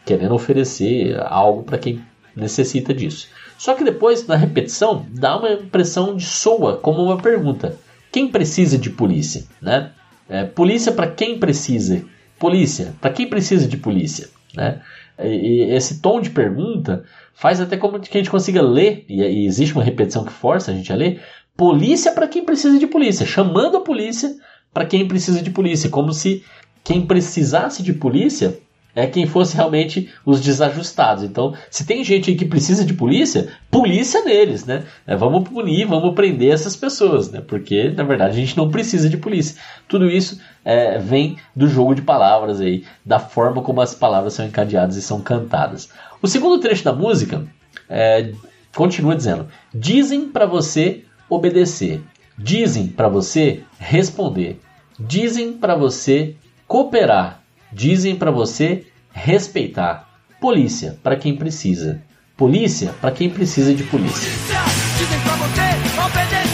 querendo 0.06 0.34
oferecer 0.34 1.20
algo 1.26 1.64
para 1.64 1.78
quem 1.78 2.02
necessita 2.36 2.94
disso. 2.94 3.28
Só 3.58 3.74
que 3.76 3.84
depois, 3.84 4.28
na 4.28 4.36
repetição, 4.36 5.06
dá 5.10 5.38
uma 5.38 5.54
impressão 5.54 6.16
de 6.16 6.26
soa 6.26 6.78
como 6.78 7.02
uma 7.04 7.18
pergunta. 7.18 7.78
Quem 8.12 8.28
precisa 8.28 8.78
de 8.78 8.90
polícia, 8.90 9.46
né? 9.62 9.92
É, 10.30 10.44
polícia 10.44 10.92
para 10.92 11.08
quem 11.08 11.40
precisa? 11.40 12.04
Polícia, 12.40 12.94
para 13.00 13.12
quem 13.12 13.28
precisa 13.28 13.68
de 13.68 13.78
polícia, 13.78 14.30
né? 14.56 14.82
E, 15.20 15.62
esse 15.74 16.02
tom 16.02 16.20
de 16.20 16.30
pergunta 16.30 17.04
faz 17.34 17.62
até 17.62 17.78
como 17.78 18.00
que 18.00 18.18
a 18.18 18.20
gente 18.20 18.30
consiga 18.30 18.62
ler, 18.62 19.06
e 19.08 19.46
existe 19.46 19.74
uma 19.74 19.84
repetição 19.84 20.24
que 20.24 20.32
força 20.32 20.72
a 20.72 20.74
gente 20.74 20.92
a 20.92 20.96
ler, 20.96 21.22
polícia 21.56 22.12
para 22.12 22.28
quem 22.28 22.44
precisa 22.44 22.80
de 22.80 22.88
polícia, 22.88 23.26
chamando 23.26 23.78
a 23.78 23.82
polícia 23.82 24.36
para 24.74 24.86
quem 24.86 25.08
precisa 25.08 25.42
de 25.42 25.52
polícia, 25.52 25.90
como 25.90 26.12
se 26.12 26.44
quem 26.84 27.06
precisasse 27.06 27.84
de 27.84 27.94
polícia 27.94 28.60
é 28.96 29.08
quem 29.08 29.26
fosse 29.26 29.56
realmente 29.56 30.10
os 30.26 30.40
desajustados. 30.40 31.24
Então, 31.24 31.54
se 31.70 31.86
tem 31.86 32.04
gente 32.04 32.30
aí 32.30 32.36
que 32.36 32.46
precisa 32.46 32.86
de 32.86 32.94
polícia, 32.94 33.50
polícia 33.72 34.24
neles, 34.24 34.66
né? 34.66 34.84
É, 35.08 35.16
vamos 35.16 35.50
punir, 35.50 35.88
vamos 35.88 36.14
prender 36.14 36.54
essas 36.54 36.76
pessoas, 36.76 37.32
né? 37.32 37.42
Porque, 37.42 37.90
na 37.90 38.04
verdade, 38.04 38.34
a 38.34 38.40
gente 38.40 38.56
não 38.56 38.70
precisa 38.70 39.10
de 39.10 39.18
polícia. 39.18 39.60
Tudo 39.88 40.10
isso 40.10 40.40
é, 40.64 41.00
vem 41.00 41.38
do 41.56 41.68
jogo 41.68 41.96
de 41.96 42.04
palavras 42.04 42.62
aí, 42.62 42.84
da 43.04 43.20
forma 43.20 43.62
como 43.64 43.82
as 43.82 43.96
palavras 43.96 44.34
são 44.34 44.46
encadeadas 44.46 44.96
e 44.96 45.02
são 45.02 45.22
cantadas. 45.22 45.90
O 46.22 46.28
segundo 46.28 46.60
trecho 46.60 46.84
da 46.84 46.94
música 46.94 47.44
é, 47.90 48.32
continua 48.76 49.16
dizendo: 49.16 49.48
Dizem 49.74 50.30
para 50.30 50.46
você 50.46 51.03
obedecer. 51.34 52.02
Dizem 52.38 52.88
para 52.88 53.08
você 53.08 53.64
responder. 53.80 54.60
Dizem 55.00 55.54
para 55.54 55.76
você 55.76 56.36
cooperar. 56.68 57.42
Dizem 57.72 58.16
para 58.16 58.32
você 58.32 58.86
respeitar. 59.12 60.10
Polícia 60.40 60.98
para 61.02 61.16
quem 61.16 61.36
precisa. 61.36 62.02
Polícia 62.36 62.94
para 63.00 63.12
quem 63.12 63.30
precisa 63.30 63.74
de 63.74 63.84
polícia. 63.84 64.30
Dizem 64.98 65.20
pra 65.22 65.36
você 65.36 66.02
obedecer. 66.06 66.53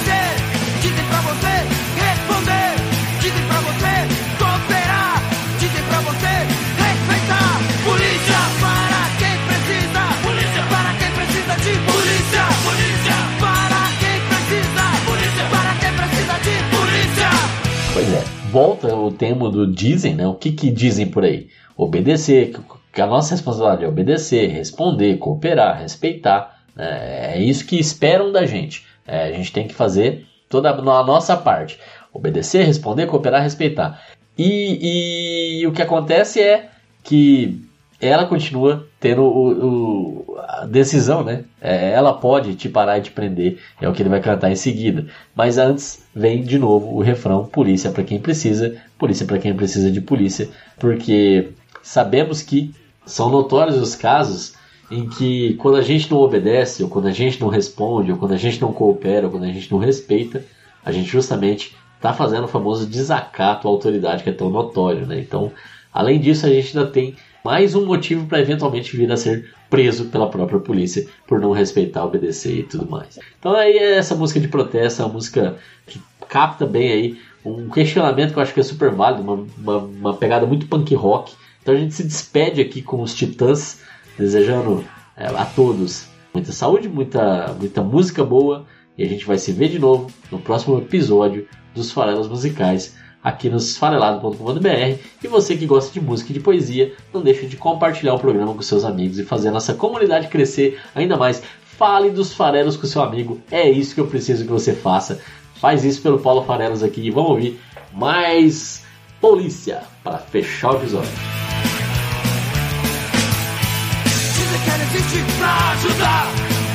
Volta 18.49 18.95
o 18.95 19.11
tema 19.11 19.49
do 19.49 19.65
dizem, 19.65 20.15
né? 20.15 20.27
O 20.27 20.33
que, 20.33 20.51
que 20.51 20.71
dizem 20.71 21.07
por 21.07 21.23
aí? 21.23 21.47
Obedecer, 21.77 22.53
que 22.91 23.01
a 23.01 23.07
nossa 23.07 23.31
responsabilidade 23.31 23.85
é 23.85 23.87
obedecer, 23.87 24.49
responder, 24.49 25.17
cooperar, 25.17 25.79
respeitar. 25.79 26.59
Né? 26.75 27.35
É 27.35 27.39
isso 27.39 27.65
que 27.65 27.79
esperam 27.79 28.31
da 28.31 28.45
gente. 28.45 28.85
É, 29.07 29.23
a 29.23 29.31
gente 29.31 29.53
tem 29.53 29.67
que 29.67 29.73
fazer 29.73 30.25
toda 30.49 30.69
a 30.69 31.03
nossa 31.03 31.37
parte. 31.37 31.79
Obedecer, 32.11 32.65
responder, 32.65 33.05
cooperar, 33.05 33.43
respeitar. 33.43 34.01
E, 34.37 35.59
e 35.61 35.67
o 35.67 35.71
que 35.71 35.81
acontece 35.81 36.41
é 36.41 36.69
que 37.03 37.68
ela 38.01 38.25
continua 38.25 38.87
tendo 38.99 39.23
o, 39.23 40.25
o, 40.31 40.37
a 40.39 40.65
decisão, 40.65 41.23
né? 41.23 41.43
É, 41.59 41.91
ela 41.91 42.13
pode 42.13 42.55
te 42.55 42.69
parar 42.69 42.97
e 42.97 43.01
te 43.01 43.11
prender, 43.11 43.59
é 43.81 43.89
o 43.89 43.93
que 43.93 44.01
ele 44.01 44.09
vai 44.09 44.21
cantar 44.21 44.49
em 44.49 44.55
seguida. 44.55 45.07
Mas 45.35 45.57
antes 45.57 46.03
vem 46.15 46.41
de 46.41 46.57
novo 46.57 46.95
o 46.95 47.01
refrão: 47.01 47.45
polícia 47.45 47.91
para 47.91 48.03
quem 48.03 48.19
precisa, 48.19 48.77
polícia 48.97 49.25
para 49.25 49.37
quem 49.37 49.53
precisa 49.53 49.91
de 49.91 49.99
polícia, 49.99 50.49
porque 50.77 51.49
sabemos 51.83 52.41
que 52.41 52.73
são 53.05 53.29
notórios 53.29 53.77
os 53.77 53.95
casos 53.95 54.53
em 54.89 55.07
que 55.07 55.53
quando 55.55 55.75
a 55.75 55.81
gente 55.81 56.09
não 56.09 56.19
obedece, 56.19 56.83
ou 56.83 56.89
quando 56.89 57.07
a 57.07 57.11
gente 57.11 57.39
não 57.39 57.49
responde, 57.49 58.11
ou 58.11 58.17
quando 58.17 58.33
a 58.33 58.37
gente 58.37 58.61
não 58.61 58.71
coopera, 58.71 59.27
ou 59.27 59.31
quando 59.31 59.43
a 59.43 59.51
gente 59.51 59.71
não 59.71 59.77
respeita, 59.77 60.43
a 60.83 60.91
gente 60.91 61.07
justamente 61.07 61.75
está 61.95 62.13
fazendo 62.13 62.45
o 62.45 62.47
famoso 62.47 62.87
desacato 62.87 63.67
à 63.67 63.71
autoridade 63.71 64.23
que 64.23 64.29
é 64.29 64.33
tão 64.33 64.49
notório, 64.49 65.05
né? 65.05 65.19
Então, 65.19 65.51
além 65.93 66.19
disso, 66.19 66.45
a 66.45 66.49
gente 66.49 66.77
ainda 66.77 66.89
tem 66.89 67.15
mais 67.43 67.75
um 67.75 67.85
motivo 67.85 68.25
para 68.25 68.41
eventualmente 68.41 68.95
vir 68.95 69.11
a 69.11 69.17
ser 69.17 69.53
preso 69.69 70.05
pela 70.05 70.29
própria 70.29 70.59
polícia 70.59 71.07
por 71.27 71.39
não 71.39 71.51
respeitar, 71.51 72.03
obedecer 72.03 72.59
e 72.59 72.63
tudo 72.63 72.89
mais. 72.89 73.19
Então 73.39 73.53
aí 73.53 73.77
é 73.77 73.97
essa 73.97 74.15
música 74.15 74.39
de 74.39 74.47
protesto, 74.47 75.01
é 75.01 75.05
uma 75.05 75.13
música 75.13 75.57
que 75.85 76.01
capta 76.27 76.65
bem 76.65 76.91
aí 76.91 77.19
um 77.43 77.69
questionamento 77.69 78.33
que 78.33 78.39
eu 78.39 78.43
acho 78.43 78.53
que 78.53 78.59
é 78.59 78.63
super 78.63 78.91
válido, 78.91 79.23
uma, 79.23 79.47
uma, 79.57 79.77
uma 79.77 80.13
pegada 80.13 80.45
muito 80.45 80.67
punk 80.67 80.93
rock. 80.95 81.33
Então 81.61 81.73
a 81.73 81.77
gente 81.77 81.93
se 81.93 82.03
despede 82.03 82.61
aqui 82.61 82.81
com 82.81 83.01
os 83.01 83.13
Titãs, 83.13 83.81
desejando 84.17 84.83
é, 85.15 85.27
a 85.27 85.45
todos 85.45 86.07
muita 86.33 86.51
saúde, 86.51 86.87
muita, 86.89 87.55
muita 87.59 87.81
música 87.81 88.23
boa. 88.23 88.65
E 88.97 89.03
a 89.03 89.07
gente 89.07 89.25
vai 89.25 89.37
se 89.37 89.51
ver 89.51 89.69
de 89.69 89.79
novo 89.79 90.11
no 90.29 90.39
próximo 90.39 90.77
episódio 90.77 91.47
dos 91.73 91.91
Farelas 91.91 92.27
Musicais 92.27 92.97
aqui 93.23 93.49
no 93.49 93.57
esfarelado.com.br. 93.57 94.99
E 95.23 95.27
você 95.27 95.55
que 95.55 95.65
gosta 95.65 95.91
de 95.91 96.01
música 96.01 96.31
e 96.31 96.33
de 96.33 96.39
poesia, 96.39 96.93
não 97.13 97.21
deixe 97.21 97.45
de 97.45 97.57
compartilhar 97.57 98.13
o 98.13 98.19
programa 98.19 98.53
com 98.53 98.61
seus 98.61 98.83
amigos 98.83 99.19
e 99.19 99.23
fazer 99.23 99.49
a 99.49 99.51
nossa 99.51 99.73
comunidade 99.73 100.27
crescer 100.27 100.79
ainda 100.95 101.17
mais. 101.17 101.41
Fale 101.77 102.09
dos 102.09 102.33
farelos 102.33 102.75
com 102.75 102.85
seu 102.85 103.01
amigo, 103.01 103.39
é 103.49 103.69
isso 103.69 103.95
que 103.95 104.01
eu 104.01 104.07
preciso 104.07 104.43
que 104.43 104.51
você 104.51 104.73
faça. 104.73 105.21
Faz 105.55 105.85
isso 105.85 106.01
pelo 106.01 106.19
Paulo 106.19 106.43
Farelos 106.43 106.83
aqui 106.83 107.01
e 107.01 107.11
vamos 107.11 107.31
ouvir 107.31 107.59
mais 107.93 108.83
polícia 109.21 109.83
para 110.03 110.17
fechar 110.17 110.73
o 110.73 110.75
episódio. 110.77 111.09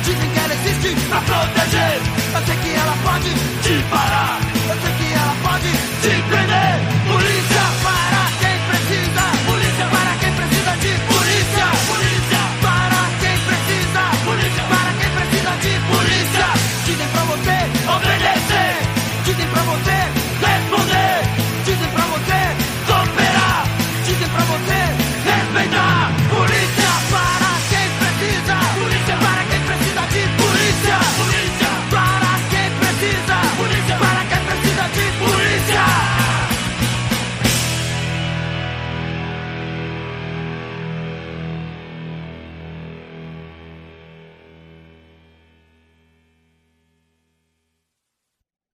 Dizem 0.03 0.29
que 0.29 0.39
ela 0.39 0.53
existe 0.53 1.07
pra 1.09 1.21
proteger. 1.21 1.99
Eu 2.33 2.45
sei 2.45 2.55
que 2.57 2.69
ela 2.75 2.95
pode 3.03 3.29
te 3.63 3.89
parar, 3.89 4.39
eu 4.69 4.81
sei 4.81 4.91
que 4.97 5.14
dit, 5.65 5.77
tu 6.01 7.14